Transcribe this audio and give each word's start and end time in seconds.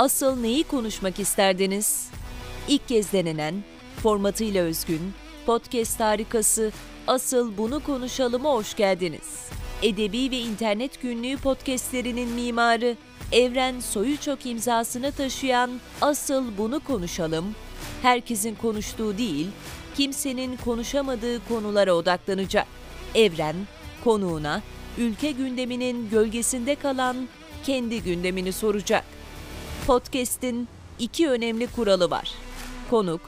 Asıl 0.00 0.36
neyi 0.36 0.64
konuşmak 0.64 1.18
isterdiniz? 1.18 2.08
İlk 2.68 2.88
kez 2.88 3.12
denenen, 3.12 3.54
formatıyla 4.02 4.62
özgün, 4.62 5.12
podcast 5.46 6.00
harikası 6.00 6.72
Asıl 7.06 7.56
Bunu 7.58 7.80
Konuşalım'a 7.80 8.50
hoş 8.50 8.76
geldiniz. 8.76 9.48
Edebi 9.82 10.30
ve 10.30 10.38
internet 10.38 11.02
günlüğü 11.02 11.36
podcastlerinin 11.36 12.28
mimarı 12.28 12.96
Evren 13.32 13.80
Soyuçok 13.80 14.46
imzasını 14.46 15.12
taşıyan 15.12 15.70
Asıl 16.00 16.58
Bunu 16.58 16.80
Konuşalım, 16.80 17.54
herkesin 18.02 18.54
konuştuğu 18.54 19.18
değil, 19.18 19.46
kimsenin 19.96 20.56
konuşamadığı 20.56 21.48
konulara 21.48 21.92
odaklanacak. 21.92 22.66
Evren, 23.14 23.56
konuğuna 24.04 24.62
ülke 24.98 25.30
gündeminin 25.30 26.10
gölgesinde 26.10 26.74
kalan 26.74 27.16
kendi 27.64 28.02
gündemini 28.02 28.52
soracak. 28.52 29.19
Podcast'in 29.86 30.68
iki 30.98 31.28
önemli 31.28 31.66
kuralı 31.66 32.10
var. 32.10 32.32
Konuk, 32.90 33.20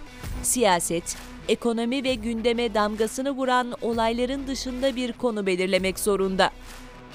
siyaset, 0.43 1.17
ekonomi 1.49 2.05
ve 2.05 2.15
gündeme 2.15 2.75
damgasını 2.75 3.31
vuran 3.31 3.75
olayların 3.83 4.47
dışında 4.47 4.97
bir 4.97 5.13
konu 5.13 5.47
belirlemek 5.47 5.99
zorunda. 5.99 6.51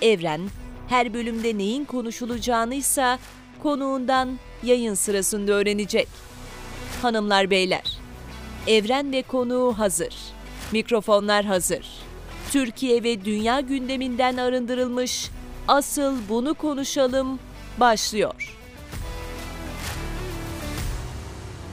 Evren, 0.02 0.42
her 0.90 1.14
bölümde 1.14 1.58
neyin 1.58 1.86
konuşulacağını 1.86 2.76
ise 2.76 3.18
konuğundan 3.64 4.40
yayın 4.64 4.94
sırasında 4.94 5.52
öğrenecek. 5.52 6.08
Hanımlar 7.02 7.50
beyler, 7.50 7.98
Evren 8.68 9.12
ve 9.12 9.22
konuğu 9.22 9.74
hazır. 9.78 10.16
Mikrofonlar 10.72 11.46
hazır. 11.46 11.86
Türkiye 12.52 13.04
ve 13.04 13.26
dünya 13.26 13.60
gündeminden 13.60 14.38
arındırılmış 14.38 15.30
Asıl 15.68 16.16
Bunu 16.30 16.54
Konuşalım 16.54 17.40
başlıyor. 17.80 18.57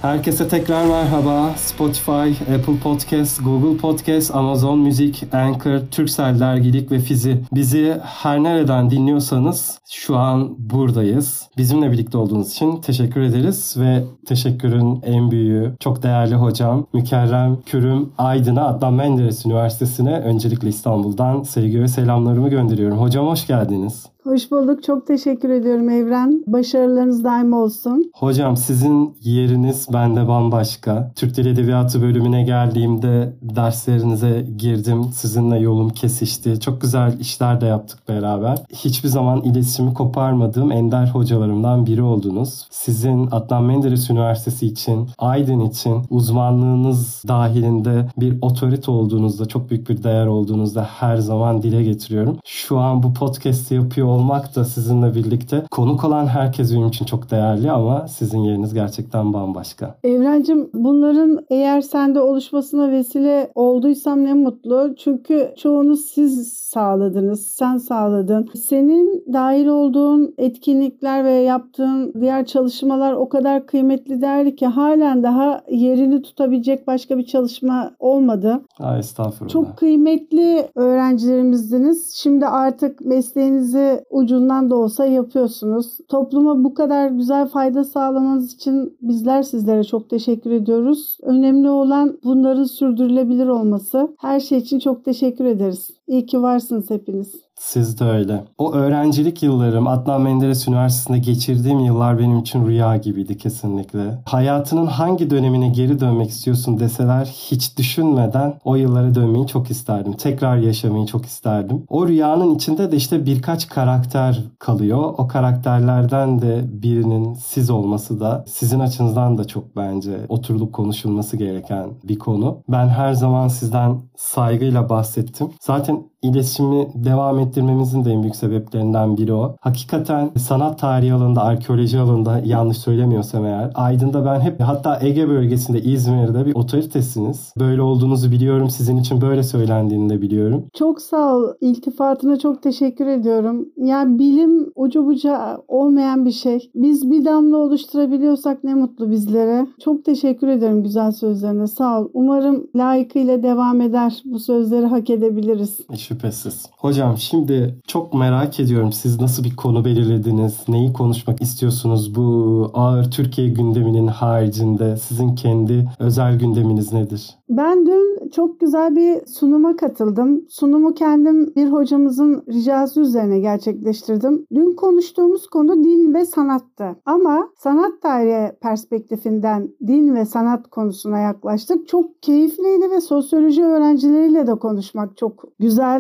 Herkese 0.05 0.49
tekrar 0.49 0.87
merhaba. 0.87 1.55
Spotify, 1.57 2.53
Apple 2.55 2.79
Podcast, 2.83 3.45
Google 3.45 3.77
Podcast, 3.77 4.35
Amazon 4.35 4.79
Müzik, 4.79 5.25
Anchor, 5.33 5.79
Turkcell 5.91 6.41
Dergilik 6.41 6.91
ve 6.91 6.99
Fizi. 6.99 7.43
Bizi 7.53 8.01
her 8.03 8.43
nereden 8.43 8.91
dinliyorsanız 8.91 9.79
şu 9.91 10.17
an 10.17 10.55
buradayız. 10.59 11.49
Bizimle 11.57 11.93
birlikte 11.93 12.19
olduğunuz 12.19 12.51
için 12.51 12.81
teşekkür 12.81 13.21
ederiz 13.21 13.75
ve 13.79 14.05
teşekkürün 14.27 15.01
en 15.03 15.31
büyüğü 15.31 15.77
çok 15.81 16.03
değerli 16.03 16.35
hocam 16.35 16.87
Mükerrem 16.93 17.61
Kürüm 17.67 18.13
Aydın'a 18.19 18.67
Adnan 18.67 18.95
Menderes 18.95 19.47
Üniversitesi'ne 19.47 20.19
öncelikle 20.19 20.69
İstanbul'dan 20.69 21.43
sevgi 21.43 21.83
ve 21.83 21.89
selamlarımı 21.89 22.49
gönderiyorum. 22.49 22.99
Hocam 22.99 23.27
hoş 23.27 23.47
geldiniz. 23.47 24.14
Hoş 24.25 24.51
bulduk. 24.51 24.83
Çok 24.83 25.07
teşekkür 25.07 25.51
ediyorum 25.51 25.91
Evren. 25.91 26.45
Başarılarınız 26.47 27.25
daim 27.25 27.53
olsun. 27.53 28.11
Hocam 28.15 28.57
sizin 28.57 29.17
yeriniz 29.23 29.87
bende 29.93 30.29
bambaşka. 30.29 31.13
Türk 31.17 31.37
Dil 31.37 31.47
Edebiyatı 31.47 32.03
bölümüne 32.03 32.43
geldiğimde 32.43 33.37
derslerinize 33.43 34.47
girdim. 34.57 35.05
Sizinle 35.15 35.59
yolum 35.59 35.91
kesişti. 35.91 36.61
Çok 36.61 36.81
güzel 36.81 37.21
işler 37.21 37.61
de 37.61 37.67
yaptık 37.67 38.09
beraber. 38.09 38.59
Hiçbir 38.73 39.09
zaman 39.09 39.43
iletişimi 39.43 39.95
koparmadığım 39.95 40.73
ender 40.73 41.07
hocalarımdan 41.07 41.87
biri 41.87 42.03
oldunuz. 42.03 42.67
Sizin 42.71 43.29
Adnan 43.31 43.65
Menderes 43.65 44.11
Üniversitesi 44.11 44.67
için, 44.67 45.09
Aydın 45.19 45.61
için 45.61 46.03
uzmanlığınız 46.11 47.23
dahilinde 47.29 48.09
bir 48.17 48.39
otorite 48.43 48.91
olduğunuzda, 48.91 49.47
çok 49.47 49.71
büyük 49.71 49.89
bir 49.89 50.03
değer 50.03 50.27
olduğunuzda 50.27 50.83
her 50.83 51.17
zaman 51.17 51.63
dile 51.63 51.83
getiriyorum. 51.83 52.39
Şu 52.45 52.79
an 52.79 53.03
bu 53.03 53.15
podcast'i 53.15 53.75
yapıyor 53.75 54.14
olmak 54.15 54.57
da 54.57 54.65
sizinle 54.65 55.15
birlikte 55.15 55.63
konuk 55.71 56.05
olan 56.05 56.27
herkes 56.27 56.73
benim 56.73 56.89
için 56.89 57.05
çok 57.05 57.31
değerli 57.31 57.71
ama 57.71 58.09
sizin 58.09 58.39
yeriniz 58.39 58.75
gerçekten 58.75 59.33
bambaşka. 59.33 59.95
Evrencim 60.05 60.71
bunların 60.75 61.45
eğer 61.51 61.81
sende 61.81 62.21
oluşmasına 62.21 62.91
vesile 62.91 63.51
olduysam 63.55 64.25
ne 64.25 64.35
mutlu. 64.35 64.95
Çünkü 64.97 65.53
çoğunu 65.57 65.97
siz 65.97 66.53
sağladınız, 66.53 67.47
sen 67.47 67.77
sağladın. 67.77 68.49
Senin 68.69 69.25
dahil 69.33 69.67
olduğun 69.67 70.35
etkinlikler 70.39 71.25
ve 71.25 71.33
yaptığın 71.33 72.15
diğer 72.21 72.47
çalışmalar 72.47 73.13
o 73.13 73.29
kadar 73.29 73.67
kıymetli 73.67 74.21
değerli 74.23 74.57
ki 74.57 74.67
halen 74.67 75.23
daha 75.23 75.61
yerini 75.71 76.23
tutabilecek 76.23 76.87
başka 76.87 77.19
bir 77.19 77.27
çalışma 77.27 77.91
olmadı. 77.99 78.61
Aa, 78.81 78.99
estağfurullah. 78.99 79.53
Çok 79.53 79.77
kıymetli 79.77 80.69
öğrencilerimizdiniz. 80.75 82.15
Şimdi 82.15 82.47
artık 82.47 83.01
mesleğinizi 83.01 84.04
ucundan 84.11 84.71
da 84.71 84.77
olsa 84.77 85.07
yapıyorsunuz. 85.07 85.99
Topluma 86.09 86.65
bu 86.65 86.75
kadar 86.75 87.09
güzel 87.09 87.47
fayda 87.47 87.85
sağlamanız 87.85 88.55
için 88.55 88.97
bizler 89.03 89.43
sizlere 89.43 89.85
çok 89.85 90.11
teşekkür 90.11 90.51
ediyoruz. 90.51 91.19
Önemli 91.23 91.71
olan 91.71 92.19
bunların 92.25 92.65
sürdürülebilir 92.65 93.47
olması. 93.47 94.17
Her 94.19 94.41
şey 94.41 94.59
için 94.59 94.79
çok 94.79 95.05
teşekkür 95.05 95.45
ederiz. 95.45 95.91
İyi 96.07 96.27
ki 96.27 96.43
varsınız 96.43 96.91
hepiniz. 96.91 97.44
Siz 97.59 98.01
de 98.01 98.05
öyle. 98.05 98.45
O 98.59 98.73
öğrencilik 98.73 99.43
yıllarım 99.43 99.87
Adnan 99.87 100.23
Menderes 100.23 100.69
Üniversitesi'nde 100.69 101.19
geçirdiğim 101.19 101.81
yıllar 101.81 102.19
benim 102.19 102.39
için 102.39 102.67
rüya 102.67 102.97
gibiydi 102.97 103.39
kesinlikle. 103.39 104.23
Hayatının 104.27 104.87
hangi 104.87 105.31
dönemine 105.31 105.69
geri 105.69 106.01
dönmek 106.01 106.31
istiyorsun 106.31 106.79
deseler 106.79 107.25
hiç 107.25 107.79
düşünmeden 107.79 108.59
o 108.65 108.75
yıllara 108.77 109.15
dönmeyi 109.15 109.47
çok 109.47 109.71
isterdim. 109.71 110.13
Tekrar 110.13 110.57
yaşamayı 110.57 111.07
çok 111.07 111.27
isterdim. 111.27 111.85
O 111.89 112.09
rüyanın 112.09 112.55
içinde 112.55 112.93
de 112.93 112.97
işte 112.97 113.27
birkaç 113.27 113.69
karakter 113.69 114.43
kalıyor. 114.59 115.15
O 115.19 115.29
karakterlerden 115.29 116.43
de 116.43 116.65
birinin 116.83 117.35
siz 117.35 117.71
olması 117.71 118.21
da 118.21 118.45
sizin 118.49 118.81
açınızdan 118.81 119.39
da 119.39 119.45
çok 119.45 119.77
bence 119.77 120.27
oturulup 120.29 120.73
konuşulması 120.73 121.37
gereken 121.37 121.91
bir 122.05 122.19
konu. 122.19 122.63
Ben 122.69 122.89
her 122.89 123.13
zaman 123.13 123.49
sizden 123.49 124.01
saygıyla 124.17 124.89
bahsettim. 124.89 125.51
Zaten 125.61 126.03
iletişimi 126.25 126.89
devam 126.95 127.39
ettirmemizin 127.39 128.05
de 128.05 128.13
en 128.13 128.23
büyük 128.23 128.37
sebeplerinden 128.37 129.17
biri 129.17 129.33
o. 129.33 129.57
Hakikaten 129.61 130.31
sanat 130.39 130.79
tarihi 130.79 131.13
alanında, 131.13 131.43
arkeoloji 131.43 131.99
alanında 131.99 132.41
yanlış 132.45 132.79
söylemiyorsam 132.79 133.45
eğer 133.45 133.71
Aydın'da 133.75 134.25
ben 134.25 134.41
hep 134.41 134.61
hatta 134.61 134.99
Ege 135.03 135.29
bölgesinde 135.29 135.83
İzmir'de 135.83 136.47
bir 136.47 136.55
otoritesiniz. 136.55 137.53
Böyle 137.59 137.83
olduğunuzu 137.83 138.33
biliyorum. 138.33 138.71
Sizin 138.71 138.97
için 138.97 139.21
böyle 139.21 139.43
söylendiğini 139.43 140.11
de 140.11 140.23
biliyorum. 140.23 140.65
Çok 140.75 141.01
sağ 141.01 141.37
ol. 141.37 141.45
İltifatına 141.61 142.39
çok 142.39 142.63
teşekkür 142.63 143.07
ediyorum. 143.07 143.69
Yani 143.77 144.19
bilim 144.19 144.73
ucu 144.75 145.07
buca 145.07 145.59
olmayan 145.69 146.25
bir 146.25 146.31
şey. 146.31 146.71
Biz 146.75 147.11
bir 147.11 147.25
damla 147.25 147.57
oluşturabiliyorsak 147.57 148.65
ne 148.65 148.75
mutlu 148.75 149.11
bizlere. 149.11 149.67
Çok 149.81 150.05
teşekkür 150.05 150.49
ederim 150.49 150.83
güzel 150.83 151.13
sözlerine. 151.13 151.67
Sağ 151.67 152.01
ol. 152.01 152.09
Umarım 152.13 152.67
layıkıyla 152.77 153.43
devam 153.43 153.81
eder. 153.81 154.23
Bu 154.25 154.39
sözleri 154.39 154.87
hak 154.87 155.11
edebiliriz. 155.11 155.81
Şüphesiz. 156.15 156.67
Hocam 156.79 157.19
şimdi 157.19 157.79
çok 157.87 158.15
merak 158.15 158.61
ediyorum 158.61 158.93
siz 158.93 159.21
nasıl 159.21 159.45
bir 159.45 159.57
konu 159.57 159.85
belirlediniz? 159.85 160.65
Neyi 160.69 160.93
konuşmak 160.93 161.43
istiyorsunuz 161.43 162.15
bu 162.15 162.71
ağır 162.75 163.11
Türkiye 163.11 163.49
gündeminin 163.49 164.07
haricinde? 164.07 164.97
Sizin 164.97 165.35
kendi 165.35 165.89
özel 165.99 166.39
gündeminiz 166.39 166.93
nedir? 166.93 167.31
Ben 167.49 167.87
dün 167.87 168.29
çok 168.31 168.61
güzel 168.61 168.97
bir 168.97 169.27
sunuma 169.27 169.77
katıldım. 169.77 170.45
Sunumu 170.49 170.95
kendim 170.95 171.55
bir 171.57 171.73
hocamızın 171.73 172.45
ricası 172.49 173.01
üzerine 173.01 173.41
gerçekleştirdim. 173.41 174.47
Dün 174.55 174.77
konuştuğumuz 174.77 175.47
konu 175.47 175.85
din 175.85 176.15
ve 176.15 176.25
sanattı. 176.25 176.97
Ama 177.07 177.49
sanat 177.59 178.03
tarihi 178.03 178.53
perspektifinden 178.61 179.69
din 179.87 180.15
ve 180.15 180.25
sanat 180.25 180.69
konusuna 180.71 181.19
yaklaştık. 181.19 181.89
Çok 181.89 182.23
keyifliydi 182.23 182.91
ve 182.91 183.01
sosyoloji 183.01 183.65
öğrencileriyle 183.65 184.47
de 184.47 184.55
konuşmak 184.55 185.17
çok 185.17 185.45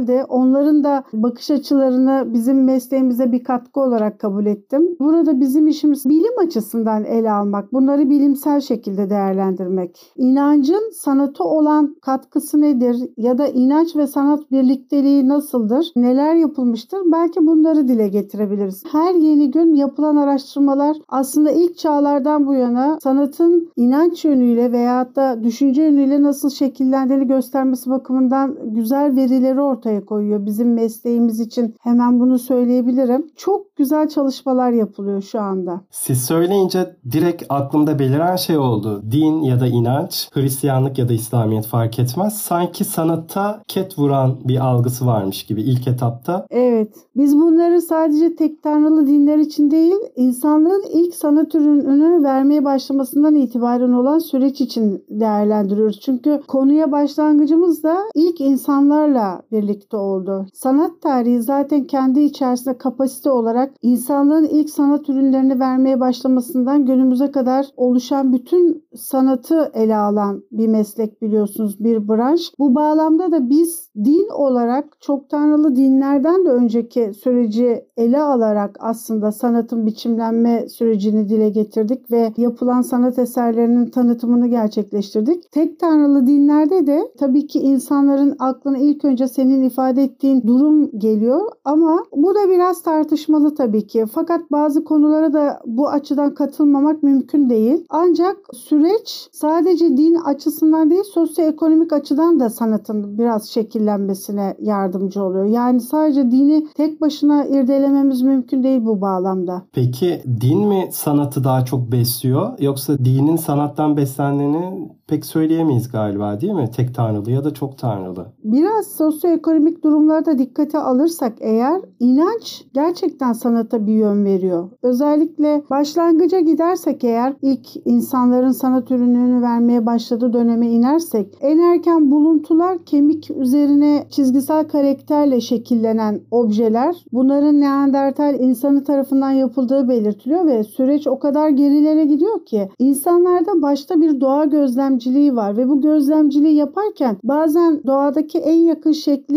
güzeldi. 0.05 0.25
Onların 0.29 0.85
da 0.85 1.05
bakış 1.13 1.51
açılarını 1.51 2.35
bizim 2.35 2.65
mesleğimize 2.65 3.33
bir 3.33 3.45
katkı 3.45 3.81
olarak 3.81 4.21
kabul 4.21 4.47
ettim. 4.47 4.97
Burada 5.01 5.41
bizim 5.41 5.67
işimiz 5.67 6.05
bilim 6.05 6.39
açısından 6.47 7.05
ele 7.05 7.31
almak, 7.31 7.73
bunları 7.73 8.11
bilimsel 8.11 8.61
şekilde 8.61 9.11
değerlendirmek. 9.11 10.13
İnancın 10.17 10.93
sanatı 10.93 11.45
olan 11.45 11.97
katkısı 12.03 12.61
nedir 12.61 13.11
ya 13.17 13.39
da 13.39 13.49
inanç 13.49 13.97
ve 13.97 14.07
sanat 14.07 14.51
birlikteliği 14.51 15.29
nasıldır? 15.29 15.93
Neler 15.97 16.35
yapılmıştır? 16.35 16.99
Belki 17.13 17.47
bunları 17.47 17.89
dile 17.89 18.09
getirebiliriz. 18.09 18.85
Her 18.93 19.15
yeni 19.15 19.51
gün 19.51 19.75
yapılan 19.75 20.17
araştırmalar 20.17 20.97
aslında 21.09 21.51
ilk 21.51 21.79
çağlardan 21.79 22.47
bu 22.47 22.55
yana 22.55 22.99
sanatın 23.03 23.69
inanç 23.77 24.25
yönüyle 24.25 24.73
veyahut 24.73 25.17
da 25.17 25.45
düşünce 25.45 25.83
yönüyle 25.83 26.23
nasıl 26.23 26.51
şekillendiğini 26.51 27.27
göstermesi 27.27 27.91
bakımından 27.91 28.57
güzel 28.65 29.17
verileri 29.17 29.61
ortaya 29.61 29.94
ortaya 29.95 30.07
koyuyor. 30.07 30.47
Bizim 30.47 30.75
mesleğimiz 30.75 31.41
için 31.41 31.75
hemen 31.81 32.21
bunu 32.21 32.39
söyleyebilirim. 32.39 33.27
Çok 33.37 33.77
güzel 33.77 34.09
çalışmalar 34.09 34.71
yapılıyor 34.71 35.23
şu 35.23 35.41
anda. 35.41 35.81
Siz 35.91 36.25
söyleyince 36.25 36.97
direkt 37.13 37.45
aklımda 37.49 37.99
beliren 37.99 38.37
şey 38.37 38.59
oldu. 38.59 39.03
Din 39.11 39.43
ya 39.43 39.61
da 39.61 39.67
inanç, 39.67 40.29
Hristiyanlık 40.33 40.99
ya 40.99 41.09
da 41.09 41.13
İslamiyet 41.13 41.67
fark 41.67 41.99
etmez. 41.99 42.39
Sanki 42.39 42.85
sanatta 42.85 43.63
ket 43.69 43.99
vuran 43.99 44.37
bir 44.45 44.59
algısı 44.59 45.07
varmış 45.07 45.47
gibi 45.47 45.63
ilk 45.63 45.89
etapta. 45.89 46.47
Evet. 46.51 46.95
Biz 47.17 47.37
bunları 47.37 47.81
sadece 47.81 48.37
tek 48.37 48.63
tanrılı 48.63 49.07
dinler 49.07 49.39
için 49.39 49.71
değil, 49.71 49.97
insanlığın 50.17 50.85
ilk 50.93 51.15
sanat 51.15 51.55
ürününü 51.55 52.25
vermeye 52.25 52.65
başlamasından 52.65 53.35
itibaren 53.35 53.93
olan 53.93 54.19
süreç 54.19 54.61
için 54.61 55.05
değerlendiriyoruz. 55.11 56.01
Çünkü 56.01 56.41
konuya 56.49 56.93
başlangıcımız 56.93 57.83
da 57.83 57.97
ilk 58.15 58.41
insanlarla 58.41 59.43
birlikte 59.53 59.74
oldu. 59.97 60.47
Sanat 60.55 61.01
tarihi 61.01 61.43
zaten 61.43 61.85
kendi 61.85 62.21
içerisinde 62.21 62.79
kapasite 62.79 63.31
olarak 63.31 63.75
insanlığın 63.83 64.45
ilk 64.45 64.71
sanat 64.71 65.09
ürünlerini 65.09 65.61
vermeye 65.61 66.01
başlamasından 66.01 66.87
günümüze 66.87 67.31
kadar 67.31 67.67
oluşan 67.77 68.33
bütün 68.33 68.85
sanatı 68.95 69.71
ele 69.75 69.97
alan 69.97 70.43
bir 70.53 70.69
meslek 70.69 71.23
biliyorsunuz, 71.23 71.85
bir 71.85 72.09
branş. 72.09 72.53
Bu 72.59 72.75
bağlamda 72.75 73.33
da 73.33 73.51
biz 73.51 73.91
din 74.05 74.29
olarak 74.35 75.01
çok 75.01 75.31
tanrılı 75.31 75.77
dinlerden 75.77 76.45
de 76.45 76.51
önceki 76.51 77.13
süreci 77.15 77.87
ele 77.97 78.21
alarak 78.21 78.77
aslında 78.81 79.33
sanatın 79.33 79.87
biçimlenme 79.87 80.69
sürecini 80.69 81.29
dile 81.29 81.49
getirdik 81.49 82.11
ve 82.11 82.33
yapılan 82.37 82.83
sanat 82.83 83.19
eserlerinin 83.19 83.87
tanıtımını 83.87 84.47
gerçekleştirdik. 84.47 85.53
Tek 85.53 85.81
tanrılı 85.81 86.27
dinlerde 86.27 86.87
de 86.87 87.13
tabii 87.19 87.47
ki 87.47 87.59
insanların 87.59 88.37
aklına 88.39 88.79
ilk 88.79 89.05
önce 89.05 89.29
senin 89.29 89.63
ifade 89.65 90.03
ettiğin 90.03 90.47
durum 90.47 90.99
geliyor 90.99 91.41
ama 91.65 92.05
bu 92.17 92.35
da 92.35 92.51
biraz 92.51 92.83
tartışmalı 92.83 93.55
tabii 93.55 93.87
ki. 93.87 94.05
Fakat 94.15 94.53
bazı 94.53 94.85
konulara 94.85 95.33
da 95.33 95.61
bu 95.67 95.89
açıdan 95.89 96.35
katılmamak 96.35 97.03
mümkün 97.03 97.51
değil. 97.51 97.85
Ancak 97.91 98.37
süreç 98.53 99.29
sadece 99.33 99.97
din 99.97 100.15
açısından 100.15 100.91
değil 100.91 101.03
sosyoekonomik 101.03 101.93
açıdan 101.93 102.41
da 102.41 102.51
sanatın 102.51 103.19
biraz 103.19 103.49
şekillenmesine 103.49 104.57
yardımcı 104.59 105.23
oluyor. 105.23 105.45
Yani 105.45 105.81
sadece 105.81 106.31
dini 106.31 106.67
tek 106.77 107.01
başına 107.01 107.47
irdelememiz 107.47 108.23
mümkün 108.23 108.63
değil 108.63 108.85
bu 108.85 109.01
bağlamda. 109.01 109.63
Peki 109.73 110.23
din 110.41 110.69
mi 110.69 110.89
sanatı 110.93 111.45
daha 111.45 111.65
çok 111.65 111.93
besliyor 111.93 112.59
yoksa 112.59 112.99
dinin 112.99 113.37
sanattan 113.37 113.97
beslendiğini 113.97 114.89
pek 115.07 115.25
söyleyemeyiz 115.25 115.93
galiba 115.93 116.41
değil 116.41 116.53
mi? 116.53 116.71
Tek 116.77 116.95
tanrılı 116.95 117.31
ya 117.31 117.45
da 117.45 117.55
çok 117.55 117.79
tanrılı. 117.79 118.27
Biraz 118.45 118.87
sosyoekonomik 118.87 119.54
durumlarda 119.83 120.39
dikkate 120.39 120.79
alırsak 120.79 121.33
eğer 121.41 121.81
inanç 122.01 122.65
gerçekten 122.75 123.33
sanata 123.33 123.87
bir 123.87 123.93
yön 123.93 124.25
veriyor. 124.25 124.69
Özellikle 124.83 125.63
başlangıca 125.71 126.41
gidersek 126.41 127.05
eğer 127.05 127.35
ilk 127.43 127.67
insanların 127.85 128.53
sanat 128.53 128.91
ürününü 128.91 129.43
vermeye 129.43 129.87
başladığı 129.87 130.33
döneme 130.33 130.71
inersek 130.71 131.39
en 131.41 131.59
erken 131.59 132.11
buluntular 132.11 132.85
kemik 132.85 133.31
üzerine 133.31 134.07
çizgisel 134.11 134.69
karakterle 134.69 135.41
şekillenen 135.41 136.21
objeler. 136.31 137.05
Bunların 137.13 137.61
Neandertal 137.61 138.41
insanı 138.41 138.85
tarafından 138.85 139.31
yapıldığı 139.31 139.89
belirtiliyor 139.89 140.47
ve 140.47 140.65
süreç 140.65 141.07
o 141.07 141.19
kadar 141.19 141.49
gerilere 141.49 142.05
gidiyor 142.05 142.45
ki 142.47 142.69
insanlarda 142.79 143.63
başta 143.63 144.01
bir 144.01 144.21
doğa 144.21 144.45
gözlemciliği 144.45 145.37
var 145.37 145.57
ve 145.57 145.69
bu 145.69 145.81
gözlemciliği 145.81 146.55
yaparken 146.55 147.17
bazen 147.25 147.83
doğadaki 147.87 148.39
en 148.39 148.59
yakın 148.59 148.93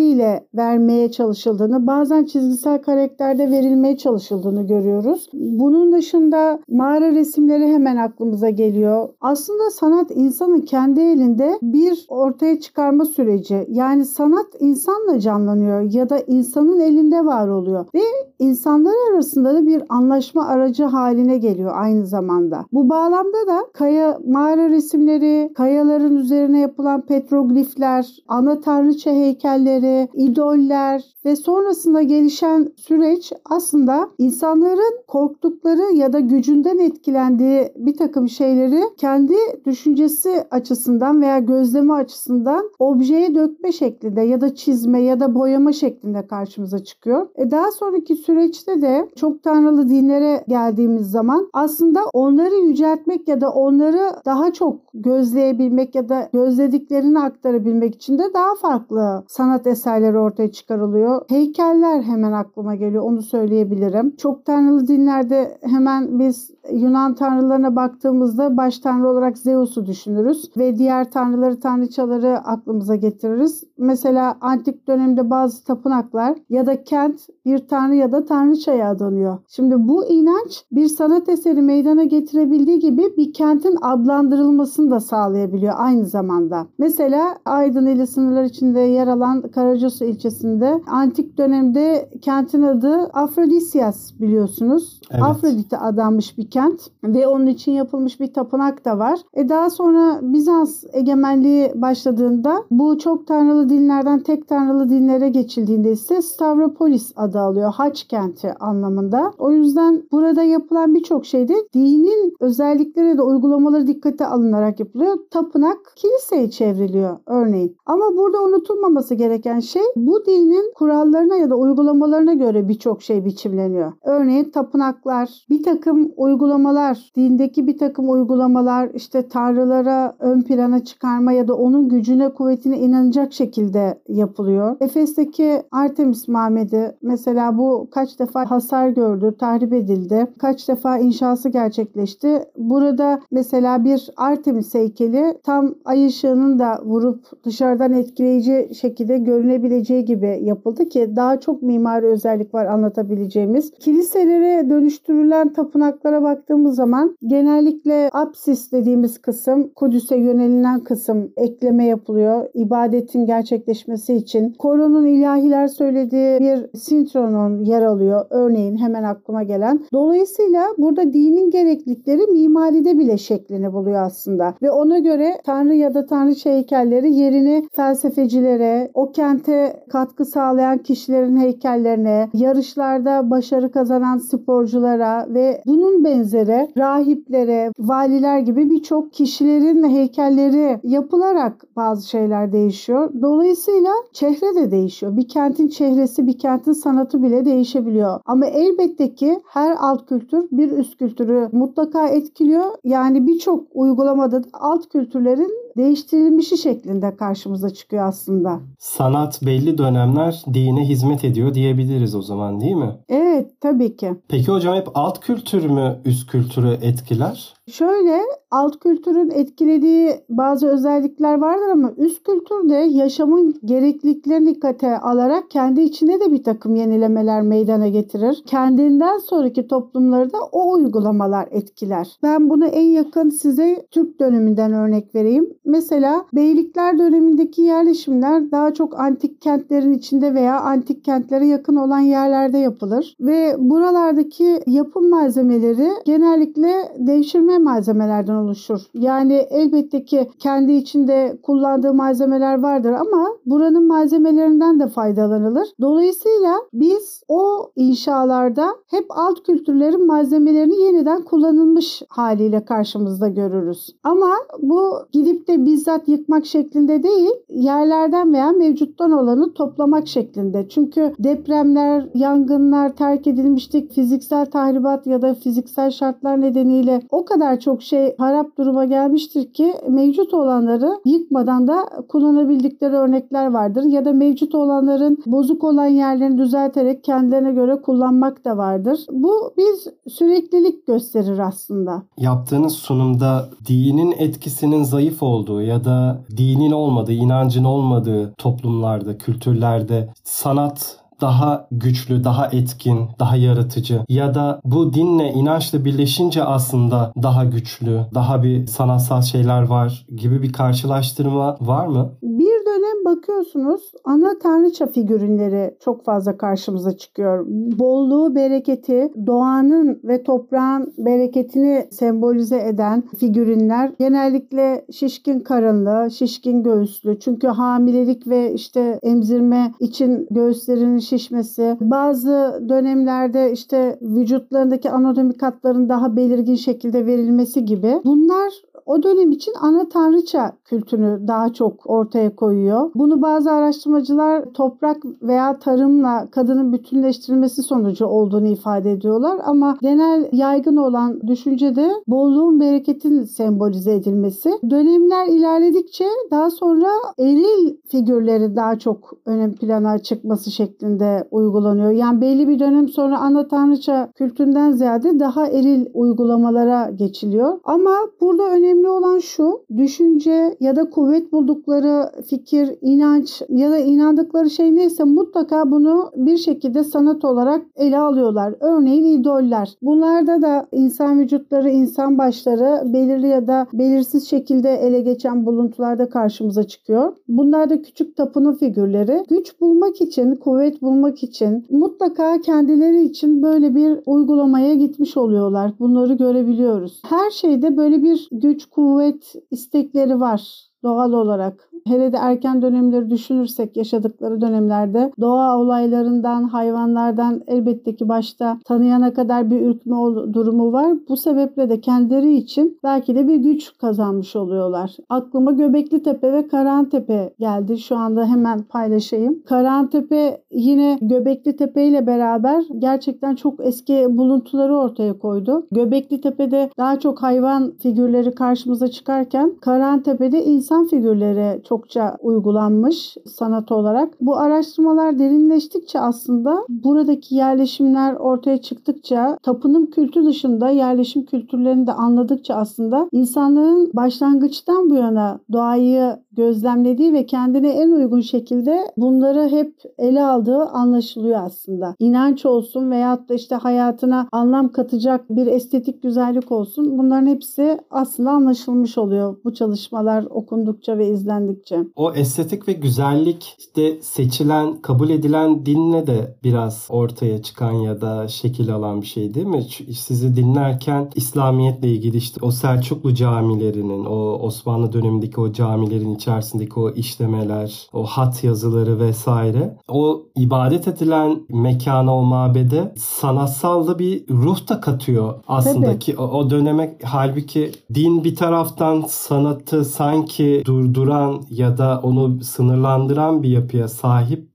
şekliyle 0.07 0.47
vermeye 0.55 1.11
çalışıldığını, 1.11 1.87
bazen 1.87 2.25
çizgisel 2.25 2.81
karakterde 2.81 3.51
verilmeye 3.51 3.97
çalışıldığını 3.97 4.67
görüyoruz. 4.67 5.29
Bunun 5.33 5.93
dışında 5.93 6.59
mağara 6.69 7.11
resimleri 7.11 7.67
hemen 7.67 7.97
aklımıza 7.97 8.49
geliyor. 8.49 9.09
Aslında 9.21 9.69
sanat 9.71 10.11
insanın 10.15 10.61
kendi 10.61 11.01
elinde 11.01 11.59
bir 11.61 12.05
ortaya 12.09 12.59
çıkarma 12.59 13.05
süreci. 13.05 13.67
Yani 13.69 14.05
sanat 14.05 14.47
insanla 14.59 15.19
canlanıyor 15.19 15.81
ya 15.81 16.09
da 16.09 16.19
insanın 16.19 16.79
elinde 16.79 17.25
var 17.25 17.47
oluyor 17.47 17.85
ve 17.95 18.01
insanlar 18.39 18.93
arasında 19.11 19.53
da 19.53 19.67
bir 19.67 19.83
anlaşma 19.89 20.47
aracı 20.47 20.83
haline 20.83 21.37
geliyor 21.37 21.71
aynı 21.75 22.05
zamanda. 22.05 22.65
Bu 22.73 22.89
bağlamda 22.89 23.47
da 23.47 23.59
kaya 23.73 24.19
mağara 24.27 24.69
resimleri, 24.69 25.51
kayaların 25.55 26.15
üzerine 26.15 26.59
yapılan 26.59 27.01
petroglifler, 27.01 28.05
ana 28.27 28.61
tanrıça 28.61 29.11
heykelleri, 29.11 29.96
idoller 30.13 31.03
ve 31.25 31.35
sonrasında 31.35 32.01
gelişen 32.01 32.67
süreç 32.75 33.33
aslında 33.45 34.09
insanların 34.17 34.99
korktukları 35.07 35.95
ya 35.95 36.13
da 36.13 36.19
gücünden 36.19 36.77
etkilendiği 36.77 37.71
bir 37.75 37.97
takım 37.97 38.29
şeyleri 38.29 38.81
kendi 38.97 39.35
düşüncesi 39.65 40.43
açısından 40.51 41.21
veya 41.21 41.39
gözleme 41.39 41.93
açısından 41.93 42.69
objeye 42.79 43.35
dökme 43.35 43.71
şeklinde 43.71 44.21
ya 44.21 44.41
da 44.41 44.55
çizme 44.55 45.01
ya 45.01 45.19
da 45.19 45.35
boyama 45.35 45.73
şeklinde 45.73 46.27
karşımıza 46.27 46.83
çıkıyor. 46.83 47.27
E 47.35 47.51
daha 47.51 47.71
sonraki 47.71 48.15
süreçte 48.15 48.81
de 48.81 49.09
çok 49.15 49.43
tanrılı 49.43 49.89
dinlere 49.89 50.43
geldiğimiz 50.47 51.11
zaman 51.11 51.49
aslında 51.53 51.99
onları 52.13 52.55
yüceltmek 52.55 53.27
ya 53.27 53.41
da 53.41 53.49
onları 53.49 54.11
daha 54.25 54.53
çok 54.53 54.79
gözleyebilmek 54.93 55.95
ya 55.95 56.09
da 56.09 56.29
gözlediklerini 56.33 57.19
aktarabilmek 57.19 57.95
için 57.95 58.19
de 58.19 58.23
daha 58.33 58.55
farklı 58.55 59.23
sanat 59.27 59.67
eserleri 59.67 59.86
ortaya 60.19 60.51
çıkarılıyor. 60.51 61.21
Heykeller 61.29 62.01
hemen 62.01 62.31
aklıma 62.31 62.75
geliyor 62.75 63.03
onu 63.03 63.21
söyleyebilirim. 63.21 64.15
Çok 64.15 64.45
tanrılı 64.45 64.87
dinlerde 64.87 65.57
hemen 65.61 66.19
biz 66.19 66.51
Yunan 66.73 67.15
tanrılarına 67.15 67.75
baktığımızda 67.75 68.57
baş 68.57 68.79
tanrı 68.79 69.09
olarak 69.09 69.37
Zeus'u 69.37 69.85
düşünürüz 69.85 70.51
ve 70.57 70.75
diğer 70.77 71.11
tanrıları 71.11 71.59
tanrıçaları 71.59 72.37
aklımıza 72.37 72.95
getiririz. 72.95 73.63
Mesela 73.77 74.37
antik 74.41 74.87
dönemde 74.87 75.29
bazı 75.29 75.63
tapınaklar 75.63 76.37
ya 76.49 76.65
da 76.65 76.83
kent 76.83 77.19
bir 77.45 77.67
tanrı 77.67 77.95
ya 77.95 78.11
da 78.11 78.25
tanrıçaya 78.25 78.89
adanıyor. 78.89 79.37
Şimdi 79.47 79.87
bu 79.87 80.05
inanç 80.05 80.63
bir 80.71 80.87
sanat 80.87 81.29
eseri 81.29 81.61
meydana 81.61 82.03
getirebildiği 82.03 82.79
gibi 82.79 83.03
bir 83.17 83.33
kentin 83.33 83.77
adlandırılmasını 83.81 84.91
da 84.91 84.99
sağlayabiliyor 84.99 85.73
aynı 85.77 86.05
zamanda. 86.05 86.67
Mesela 86.77 87.37
Aydın 87.45 87.85
ili 87.85 88.07
sınırlar 88.07 88.43
içinde 88.43 88.79
yer 88.79 89.07
alan 89.07 89.41
Karacasu 89.77 90.05
ilçesinde 90.05 90.81
antik 90.87 91.37
dönemde 91.37 92.09
kentin 92.21 92.61
adı 92.61 92.95
Afrodisias 93.13 94.19
biliyorsunuz. 94.19 95.01
Evet. 95.11 95.23
Afrodit'e 95.23 95.77
adanmış 95.77 96.37
bir 96.37 96.49
kent 96.49 96.81
ve 97.03 97.27
onun 97.27 97.47
için 97.47 97.71
yapılmış 97.71 98.19
bir 98.19 98.33
tapınak 98.33 98.85
da 98.85 98.99
var. 98.99 99.19
E 99.33 99.49
daha 99.49 99.69
sonra 99.69 100.19
Bizans 100.21 100.83
egemenliği 100.93 101.71
başladığında 101.75 102.63
bu 102.71 102.97
çok 102.97 103.27
tanrılı 103.27 103.69
dinlerden 103.69 104.19
tek 104.19 104.47
tanrılı 104.47 104.89
dinlere 104.89 105.29
geçildiğinde 105.29 105.91
ise 105.91 106.21
Stavropolis 106.21 107.13
adı 107.15 107.39
alıyor. 107.39 107.73
Haç 107.73 108.03
kenti 108.03 108.53
anlamında. 108.59 109.33
O 109.39 109.51
yüzden 109.51 110.03
burada 110.11 110.43
yapılan 110.43 110.95
birçok 110.95 111.25
şeyde 111.25 111.53
dinin 111.73 112.33
özellikleri 112.39 113.17
de 113.17 113.21
uygulamaları 113.21 113.87
dikkate 113.87 114.25
alınarak 114.25 114.79
yapılıyor. 114.79 115.17
Tapınak 115.31 115.77
kiliseye 115.95 116.49
çevriliyor 116.49 117.17
örneğin. 117.27 117.77
Ama 117.85 118.17
burada 118.17 118.43
unutulmaması 118.43 119.15
gereken 119.15 119.59
şey 119.67 119.81
bu 119.95 120.25
dinin 120.25 120.73
kurallarına 120.75 121.35
ya 121.35 121.49
da 121.49 121.55
uygulamalarına 121.55 122.33
göre 122.33 122.69
birçok 122.69 123.01
şey 123.01 123.25
biçimleniyor. 123.25 123.91
Örneğin 124.03 124.43
tapınaklar, 124.43 125.45
bir 125.49 125.63
takım 125.63 126.11
uygulamalar, 126.17 127.11
dindeki 127.15 127.67
bir 127.67 127.77
takım 127.77 128.09
uygulamalar 128.09 128.89
işte 128.93 129.27
tanrılara 129.27 130.15
ön 130.19 130.41
plana 130.41 130.83
çıkarma 130.83 131.31
ya 131.31 131.47
da 131.47 131.55
onun 131.55 131.89
gücüne 131.89 132.29
kuvvetine 132.29 132.79
inanacak 132.79 133.33
şekilde 133.33 133.99
yapılıyor. 134.07 134.77
Efes'teki 134.81 135.61
Artemis 135.71 136.27
Mabedi 136.27 136.97
mesela 137.01 137.57
bu 137.57 137.87
kaç 137.91 138.19
defa 138.19 138.51
hasar 138.51 138.89
gördü, 138.89 139.35
tahrip 139.39 139.73
edildi. 139.73 140.27
Kaç 140.39 140.67
defa 140.67 140.97
inşası 140.97 141.49
gerçekleşti. 141.49 142.43
Burada 142.57 143.19
mesela 143.31 143.83
bir 143.83 144.09
Artemis 144.17 144.73
heykeli 144.73 145.37
tam 145.43 145.75
ay 145.85 146.05
ışığının 146.05 146.59
da 146.59 146.81
vurup 146.85 147.43
dışarıdan 147.43 147.93
etkileyici 147.93 148.69
şekilde 148.81 149.17
görünebileceği 149.47 150.05
gibi 150.05 150.39
yapıldı 150.43 150.89
ki 150.89 151.15
daha 151.15 151.39
çok 151.39 151.61
mimari 151.61 152.05
özellik 152.05 152.53
var 152.53 152.65
anlatabileceğimiz. 152.65 153.71
Kiliselere 153.79 154.69
dönüştürülen 154.69 155.53
tapınaklara 155.53 156.23
baktığımız 156.23 156.75
zaman 156.75 157.17
genellikle 157.27 158.09
apsis 158.13 158.71
dediğimiz 158.71 159.17
kısım, 159.17 159.69
Kudüs'e 159.75 160.17
yönelilen 160.17 160.79
kısım 160.79 161.31
ekleme 161.37 161.85
yapılıyor. 161.85 162.45
İbadetin 162.53 163.25
gerçekleşmesi 163.25 164.13
için 164.13 164.53
koronun 164.59 165.05
ilahiler 165.05 165.67
söylediği 165.67 166.39
bir 166.39 166.77
sintronon 166.77 167.63
yer 167.63 167.81
alıyor. 167.81 168.25
Örneğin 168.29 168.77
hemen 168.77 169.03
aklıma 169.03 169.43
gelen. 169.43 169.79
Dolayısıyla 169.93 170.63
burada 170.77 171.13
dinin 171.13 171.51
gereklilikleri 171.51 172.31
mimaride 172.31 172.97
bile 172.97 173.17
şeklini 173.17 173.73
buluyor 173.73 174.01
aslında. 174.01 174.53
Ve 174.61 174.71
ona 174.71 174.99
göre 174.99 175.33
tanrı 175.45 175.75
ya 175.75 175.93
da 175.93 176.05
tanrıça 176.05 176.49
heykelleri 176.49 177.13
yerini 177.13 177.67
felsefecilere, 177.75 178.91
o 178.93 179.11
kente 179.37 179.83
katkı 179.89 180.25
sağlayan 180.25 180.77
kişilerin 180.77 181.37
heykellerine, 181.37 182.29
yarışlarda 182.33 183.29
başarı 183.29 183.71
kazanan 183.71 184.17
sporculara 184.17 185.25
ve 185.29 185.61
bunun 185.65 186.03
benzeri 186.03 186.71
rahiplere, 186.77 187.71
valiler 187.79 188.39
gibi 188.39 188.69
birçok 188.69 189.13
kişilerin 189.13 189.89
heykelleri 189.89 190.79
yapılarak 190.83 191.65
bazı 191.75 192.09
şeyler 192.09 192.51
değişiyor. 192.51 193.09
Dolayısıyla 193.21 193.91
çehre 194.13 194.55
de 194.55 194.71
değişiyor. 194.71 195.17
Bir 195.17 195.27
kentin 195.27 195.67
çehresi, 195.67 196.27
bir 196.27 196.37
kentin 196.37 196.73
sanatı 196.73 197.23
bile 197.23 197.45
değişebiliyor. 197.45 198.19
Ama 198.25 198.45
elbette 198.45 199.15
ki 199.15 199.39
her 199.49 199.75
alt 199.79 200.05
kültür 200.05 200.47
bir 200.51 200.71
üst 200.71 200.97
kültürü 200.97 201.49
mutlaka 201.51 202.07
etkiliyor. 202.07 202.65
Yani 202.83 203.27
birçok 203.27 203.63
uygulamada 203.73 204.43
da 204.43 204.47
alt 204.53 204.89
kültürlerin 204.89 205.67
değiştirilmişi 205.77 206.57
şeklinde 206.57 207.15
karşımıza 207.15 207.69
çıkıyor 207.69 208.07
aslında. 208.07 208.59
Sanat 208.79 209.26
belli 209.41 209.77
dönemler 209.77 210.43
dine 210.53 210.85
hizmet 210.89 211.23
ediyor 211.23 211.53
diyebiliriz 211.53 212.15
o 212.15 212.21
zaman 212.21 212.59
değil 212.61 212.75
mi? 212.75 212.97
Evet 213.09 213.51
tabii 213.61 213.95
ki. 213.95 214.13
Peki 214.27 214.51
hocam 214.51 214.75
hep 214.75 214.87
alt 214.93 215.19
kültür 215.19 215.65
mü 215.65 216.01
üst 216.05 216.31
kültürü 216.31 216.77
etkiler? 216.81 217.56
Şöyle 217.67 218.21
alt 218.51 218.79
kültürün 218.79 219.29
etkilediği 219.29 220.11
bazı 220.29 220.67
özellikler 220.67 221.37
vardır 221.37 221.69
ama 221.71 221.91
üst 221.97 222.23
kültür 222.23 222.69
de 222.69 222.75
yaşamın 222.75 223.55
gerekliliklerini 223.65 224.55
dikkate 224.55 224.99
alarak 224.99 225.51
kendi 225.51 225.81
içinde 225.81 226.19
de 226.19 226.31
bir 226.31 226.43
takım 226.43 226.75
yenilemeler 226.75 227.41
meydana 227.41 227.87
getirir. 227.87 228.43
Kendinden 228.45 229.17
sonraki 229.17 229.67
toplumları 229.67 230.33
da 230.33 230.37
o 230.51 230.71
uygulamalar 230.71 231.47
etkiler. 231.51 232.17
Ben 232.23 232.49
bunu 232.49 232.65
en 232.65 232.85
yakın 232.85 233.29
size 233.29 233.85
Türk 233.91 234.19
döneminden 234.19 234.73
örnek 234.73 235.15
vereyim. 235.15 235.49
Mesela 235.65 236.25
beylikler 236.33 236.99
dönemindeki 236.99 237.61
yerleşimler 237.61 238.51
daha 238.51 238.73
çok 238.73 238.99
antik 238.99 239.41
kentlerin 239.41 239.93
içinde 239.93 240.33
veya 240.33 240.61
antik 240.61 241.03
kentlere 241.05 241.45
yakın 241.45 241.75
olan 241.75 241.99
yerlerde 241.99 242.57
yapılır 242.57 243.15
ve 243.19 243.55
buralardaki 243.59 244.59
yapım 244.67 245.09
malzemeleri 245.09 245.89
genellikle 246.05 246.73
devşirme 246.97 247.56
malzemelerden 247.57 248.35
oluşur. 248.35 248.81
Yani 248.93 249.33
elbette 249.33 250.05
ki 250.05 250.29
kendi 250.39 250.73
içinde 250.73 251.39
kullandığı 251.43 251.93
malzemeler 251.93 252.61
vardır 252.61 252.91
ama 252.91 253.27
buranın 253.45 253.87
malzemelerinden 253.87 254.79
de 254.79 254.87
faydalanılır. 254.87 255.67
Dolayısıyla 255.81 256.53
biz 256.73 257.23
o 257.27 257.71
inşalarda 257.75 258.67
hep 258.87 259.05
alt 259.09 259.43
kültürlerin 259.43 260.07
malzemelerini 260.07 260.81
yeniden 260.81 261.23
kullanılmış 261.23 262.01
haliyle 262.09 262.65
karşımızda 262.65 263.27
görürüz. 263.27 263.89
Ama 264.03 264.29
bu 264.61 264.93
gidip 265.11 265.47
de 265.47 265.65
bizzat 265.65 266.07
yıkmak 266.07 266.45
şeklinde 266.45 267.03
değil, 267.03 267.31
yerlerden 267.49 268.33
veya 268.33 268.51
mevcuttan 268.51 269.11
olanı 269.11 269.53
toplamak 269.53 270.07
şeklinde. 270.07 270.69
Çünkü 270.69 271.13
depremler, 271.19 272.09
yangınlar, 272.13 272.95
terk 272.95 273.27
edilmişlik, 273.27 273.91
fiziksel 273.91 274.45
tahribat 274.45 275.07
ya 275.07 275.21
da 275.21 275.33
fiziksel 275.33 275.91
şartlar 275.91 276.41
nedeniyle 276.41 277.01
o 277.09 277.25
kadar 277.25 277.46
çok 277.55 277.83
şey 277.83 278.15
harap 278.17 278.57
duruma 278.57 278.85
gelmiştir 278.85 279.53
ki 279.53 279.73
mevcut 279.89 280.33
olanları 280.33 280.99
yıkmadan 281.05 281.67
da 281.67 281.89
kullanabildikleri 282.09 282.93
örnekler 282.93 283.51
vardır. 283.51 283.83
Ya 283.83 284.05
da 284.05 284.13
mevcut 284.13 284.55
olanların 284.55 285.17
bozuk 285.25 285.63
olan 285.63 285.85
yerlerini 285.85 286.37
düzelterek 286.37 287.03
kendilerine 287.03 287.51
göre 287.51 287.81
kullanmak 287.81 288.45
da 288.45 288.57
vardır. 288.57 288.99
Bu 289.11 289.53
bir 289.57 290.09
süreklilik 290.11 290.87
gösterir 290.87 291.39
aslında. 291.39 292.03
Yaptığınız 292.17 292.73
sunumda 292.73 293.49
dinin 293.67 294.15
etkisinin 294.17 294.83
zayıf 294.83 295.23
olduğu 295.23 295.61
ya 295.61 295.83
da 295.83 296.21
dinin 296.37 296.71
olmadığı, 296.71 297.13
inancın 297.13 297.63
olmadığı 297.63 298.33
toplumlarda, 298.33 299.17
kültürlerde 299.17 300.09
sanat 300.23 301.06
daha 301.21 301.67
güçlü, 301.71 302.23
daha 302.23 302.47
etkin, 302.47 303.09
daha 303.19 303.35
yaratıcı 303.35 304.01
ya 304.09 304.35
da 304.35 304.61
bu 304.63 304.93
dinle, 304.93 305.33
inançla 305.33 305.85
birleşince 305.85 306.43
aslında 306.43 307.13
daha 307.23 307.45
güçlü, 307.45 308.05
daha 308.13 308.43
bir 308.43 308.67
sanatsal 308.67 309.21
şeyler 309.21 309.61
var 309.61 310.05
gibi 310.15 310.41
bir 310.43 310.53
karşılaştırma 310.53 311.57
var 311.61 311.87
mı? 311.87 312.11
Bir 312.21 312.56
dönem 312.67 313.05
bakıyorsunuz 313.05 313.91
ana 314.03 314.39
tanrıça 314.39 314.87
figürleri 314.87 315.75
çok 315.79 316.03
fazla 316.03 316.37
karşımıza 316.37 316.97
çıkıyor. 316.97 317.45
Bolluğu, 317.79 318.35
bereketi, 318.35 319.11
doğanın 319.27 319.99
ve 320.03 320.23
toprağın 320.23 320.93
bereketini 320.97 321.87
sembolize 321.91 322.67
eden 322.67 323.03
figürünler 323.19 323.91
genellikle 323.99 324.85
şişkin 324.91 325.39
karınlı, 325.39 326.11
şişkin 326.11 326.63
göğüslü. 326.63 327.19
Çünkü 327.19 327.47
hamilelik 327.47 328.27
ve 328.27 328.53
işte 328.53 328.99
emzirme 329.03 329.71
için 329.79 330.27
göğüslerinin 330.31 330.99
şişmesi, 330.99 331.77
bazı 331.81 332.61
dönemlerde 332.69 333.51
işte 333.51 333.99
vücutlarındaki 334.01 334.91
anatomik 334.91 335.41
hatların 335.41 335.89
daha 335.89 336.15
belirgin 336.15 336.55
şekilde 336.55 337.05
verilmesi 337.05 337.65
gibi 337.65 338.01
bunlar 338.05 338.53
o 338.87 339.03
dönem 339.03 339.31
için 339.31 339.53
ana 339.61 339.89
tanrıça 339.89 340.51
kültünü 340.65 341.27
daha 341.27 341.53
çok 341.53 341.89
ortaya 341.89 342.35
koyuyor. 342.35 342.91
Bunu 342.95 343.21
bazı 343.21 343.51
araştırmacılar 343.51 344.45
toprak 344.53 344.97
veya 345.21 345.59
tarımla 345.59 346.27
kadının 346.31 346.73
bütünleştirilmesi 346.73 347.63
sonucu 347.63 348.05
olduğunu 348.05 348.47
ifade 348.47 348.91
ediyorlar 348.91 349.39
ama 349.45 349.77
genel 349.81 350.29
yaygın 350.31 350.77
olan 350.77 351.27
düşüncede 351.27 351.91
bolluğun 352.07 352.59
bereketin 352.59 353.23
sembolize 353.23 353.93
edilmesi. 353.93 354.49
Dönemler 354.69 355.27
ilerledikçe 355.27 356.05
daha 356.31 356.49
sonra 356.49 356.87
eril 357.19 357.77
figürleri 357.87 358.55
daha 358.55 358.79
çok 358.79 359.13
ön 359.25 359.53
plana 359.53 359.99
çıkması 359.99 360.51
şeklinde 360.51 361.27
uygulanıyor. 361.31 361.91
Yani 361.91 362.21
belli 362.21 362.47
bir 362.47 362.59
dönem 362.59 362.87
sonra 362.87 363.19
ana 363.19 363.47
tanrıça 363.47 364.09
kültünden 364.15 364.71
ziyade 364.71 365.19
daha 365.19 365.47
eril 365.47 365.85
uygulamalara 365.93 366.89
geçiliyor. 366.89 367.59
Ama 367.63 367.91
burada 368.21 368.49
önemli 368.49 368.76
önemli 368.77 368.89
olan 368.89 369.19
şu, 369.19 369.61
düşünce 369.77 370.57
ya 370.59 370.75
da 370.75 370.89
kuvvet 370.89 371.31
buldukları 371.31 372.11
fikir, 372.29 372.75
inanç 372.81 373.41
ya 373.49 373.71
da 373.71 373.77
inandıkları 373.77 374.49
şey 374.49 374.75
neyse 374.75 375.03
mutlaka 375.03 375.71
bunu 375.71 376.11
bir 376.15 376.37
şekilde 376.37 376.83
sanat 376.83 377.25
olarak 377.25 377.65
ele 377.75 377.97
alıyorlar. 377.97 378.55
Örneğin 378.59 379.19
idoller. 379.19 379.77
Bunlarda 379.81 380.41
da 380.41 380.67
insan 380.71 381.19
vücutları, 381.19 381.69
insan 381.69 382.17
başları 382.17 382.93
belirli 382.93 383.27
ya 383.27 383.47
da 383.47 383.67
belirsiz 383.73 384.27
şekilde 384.27 384.69
ele 384.73 385.01
geçen 385.01 385.45
buluntularda 385.45 386.09
karşımıza 386.09 386.63
çıkıyor. 386.63 387.13
Bunlar 387.27 387.69
da 387.69 387.81
küçük 387.81 388.15
tapınu 388.17 388.57
figürleri. 388.57 389.23
Güç 389.29 389.61
bulmak 389.61 390.01
için, 390.01 390.35
kuvvet 390.35 390.81
bulmak 390.81 391.23
için 391.23 391.65
mutlaka 391.69 392.41
kendileri 392.41 393.03
için 393.03 393.43
böyle 393.43 393.75
bir 393.75 393.99
uygulamaya 394.05 394.73
gitmiş 394.73 395.17
oluyorlar. 395.17 395.71
Bunları 395.79 396.13
görebiliyoruz. 396.13 397.01
Her 397.09 397.31
şeyde 397.31 397.77
böyle 397.77 398.03
bir 398.03 398.29
güç, 398.31 398.66
kuvvet 398.69 399.35
istekleri 399.51 400.19
var 400.19 400.41
doğal 400.83 401.13
olarak. 401.13 401.69
Hele 401.87 402.13
de 402.13 402.17
erken 402.17 402.61
dönemleri 402.61 403.09
düşünürsek 403.09 403.77
yaşadıkları 403.77 404.41
dönemlerde 404.41 405.11
doğa 405.21 405.57
olaylarından, 405.57 406.43
hayvanlardan 406.43 407.41
elbette 407.47 407.95
ki 407.95 408.09
başta 408.09 408.59
tanıyana 408.65 409.13
kadar 409.13 409.51
bir 409.51 409.61
ürkme 409.61 409.95
durumu 410.33 410.73
var. 410.73 410.97
Bu 411.09 411.17
sebeple 411.17 411.69
de 411.69 411.81
kendileri 411.81 412.33
için 412.33 412.79
belki 412.83 413.15
de 413.15 413.27
bir 413.27 413.35
güç 413.35 413.77
kazanmış 413.77 414.35
oluyorlar. 414.35 414.95
Aklıma 415.09 415.51
Göbekli 415.51 416.03
Tepe 416.03 416.33
ve 416.33 416.47
Karahantepe 416.47 417.33
geldi. 417.39 417.77
Şu 417.77 417.95
anda 417.95 418.25
hemen 418.25 418.63
paylaşayım. 418.63 419.43
Karahantepe 419.45 420.41
yine 420.51 420.97
Göbekli 421.01 421.55
Tepe 421.55 421.87
ile 421.87 422.07
beraber 422.07 422.63
gerçekten 422.79 423.35
çok 423.35 423.65
eski 423.65 424.17
buluntuları 424.17 424.77
ortaya 424.77 425.19
koydu. 425.19 425.67
Göbekli 425.71 426.21
Tepe'de 426.21 426.69
daha 426.77 426.99
çok 426.99 427.23
hayvan 427.23 427.73
figürleri 427.77 428.35
karşımıza 428.35 428.87
çıkarken 428.87 429.55
Karahantepe'de 429.61 430.45
insan 430.45 430.66
figürleri 430.87 431.63
çokça 431.63 432.17
uygulanmış 432.21 433.17
sanat 433.25 433.71
olarak. 433.71 434.13
Bu 434.21 434.37
araştırmalar 434.37 435.19
derinleştikçe 435.19 435.99
aslında 435.99 436.65
buradaki 436.69 437.35
yerleşimler 437.35 438.13
ortaya 438.13 438.57
çıktıkça 438.57 439.37
tapınım 439.43 439.85
kültü 439.85 440.25
dışında 440.25 440.69
yerleşim 440.69 441.25
kültürlerini 441.25 441.87
de 441.87 441.93
anladıkça 441.93 442.55
aslında 442.55 443.09
insanların 443.11 443.91
başlangıçtan 443.93 444.89
bu 444.89 444.95
yana 444.95 445.39
doğayı 445.51 446.17
gözlemlediği 446.31 447.13
ve 447.13 447.25
kendine 447.25 447.69
en 447.69 447.91
uygun 447.91 448.21
şekilde 448.21 448.79
bunları 448.97 449.49
hep 449.49 449.73
ele 449.97 450.23
aldığı 450.23 450.65
anlaşılıyor 450.65 451.39
aslında. 451.43 451.95
İnanç 451.99 452.45
olsun 452.45 452.91
veyahut 452.91 453.29
da 453.29 453.33
işte 453.33 453.55
hayatına 453.55 454.27
anlam 454.31 454.71
katacak 454.71 455.29
bir 455.29 455.47
estetik 455.47 456.03
güzellik 456.03 456.51
olsun. 456.51 456.97
Bunların 456.97 457.27
hepsi 457.27 457.77
aslında 457.89 458.31
anlaşılmış 458.31 458.97
oluyor 458.97 459.37
bu 459.43 459.53
çalışmalar 459.53 460.25
okundukça 460.57 460.97
ve 460.97 461.09
izlendikçe. 461.09 461.79
O 461.95 462.13
estetik 462.13 462.67
ve 462.67 462.73
güzellik 462.73 463.55
işte 463.59 464.01
seçilen, 464.01 464.81
kabul 464.81 465.09
edilen 465.09 465.65
dinle 465.65 466.07
de 466.07 466.35
biraz 466.43 466.87
ortaya 466.89 467.41
çıkan 467.41 467.71
ya 467.71 468.01
da 468.01 468.27
şekil 468.27 468.75
alan 468.75 469.01
bir 469.01 469.07
şey 469.07 469.33
değil 469.33 469.45
mi? 469.45 469.63
Sizi 469.97 470.35
dinlerken 470.35 471.09
İslamiyetle 471.15 471.87
ilgili 471.87 472.17
işte 472.17 472.39
o 472.41 472.51
Selçuklu 472.51 473.13
camilerinin, 473.13 474.05
o 474.05 474.39
Osmanlı 474.41 474.93
dönemindeki 474.93 475.41
o 475.41 475.51
camilerin 475.51 476.15
içerisindeki 476.15 476.79
o 476.79 476.91
işlemeler, 476.91 477.87
o 477.93 478.03
hat 478.03 478.43
yazıları 478.43 478.99
vesaire. 478.99 479.77
O 479.87 480.21
ibadet 480.35 480.87
edilen 480.87 481.39
mekana, 481.49 482.15
o 482.15 482.21
mabede 482.21 482.93
sanatsal 482.97 483.87
da 483.87 483.99
bir 483.99 484.27
ruh 484.29 484.69
da 484.69 484.81
katıyor 484.81 485.33
aslında 485.47 485.85
Tabii. 485.85 485.99
ki 485.99 486.17
o, 486.17 486.23
o 486.23 486.49
döneme 486.49 486.97
halbuki 487.03 487.71
din 487.93 488.23
bir 488.23 488.35
taraftan 488.35 489.05
sanatı 489.07 489.85
sanki 489.85 490.46
durduran 490.65 491.41
ya 491.49 491.77
da 491.77 491.99
onu 492.03 492.43
sınırlandıran 492.43 493.43
bir 493.43 493.49
yapıya 493.49 493.87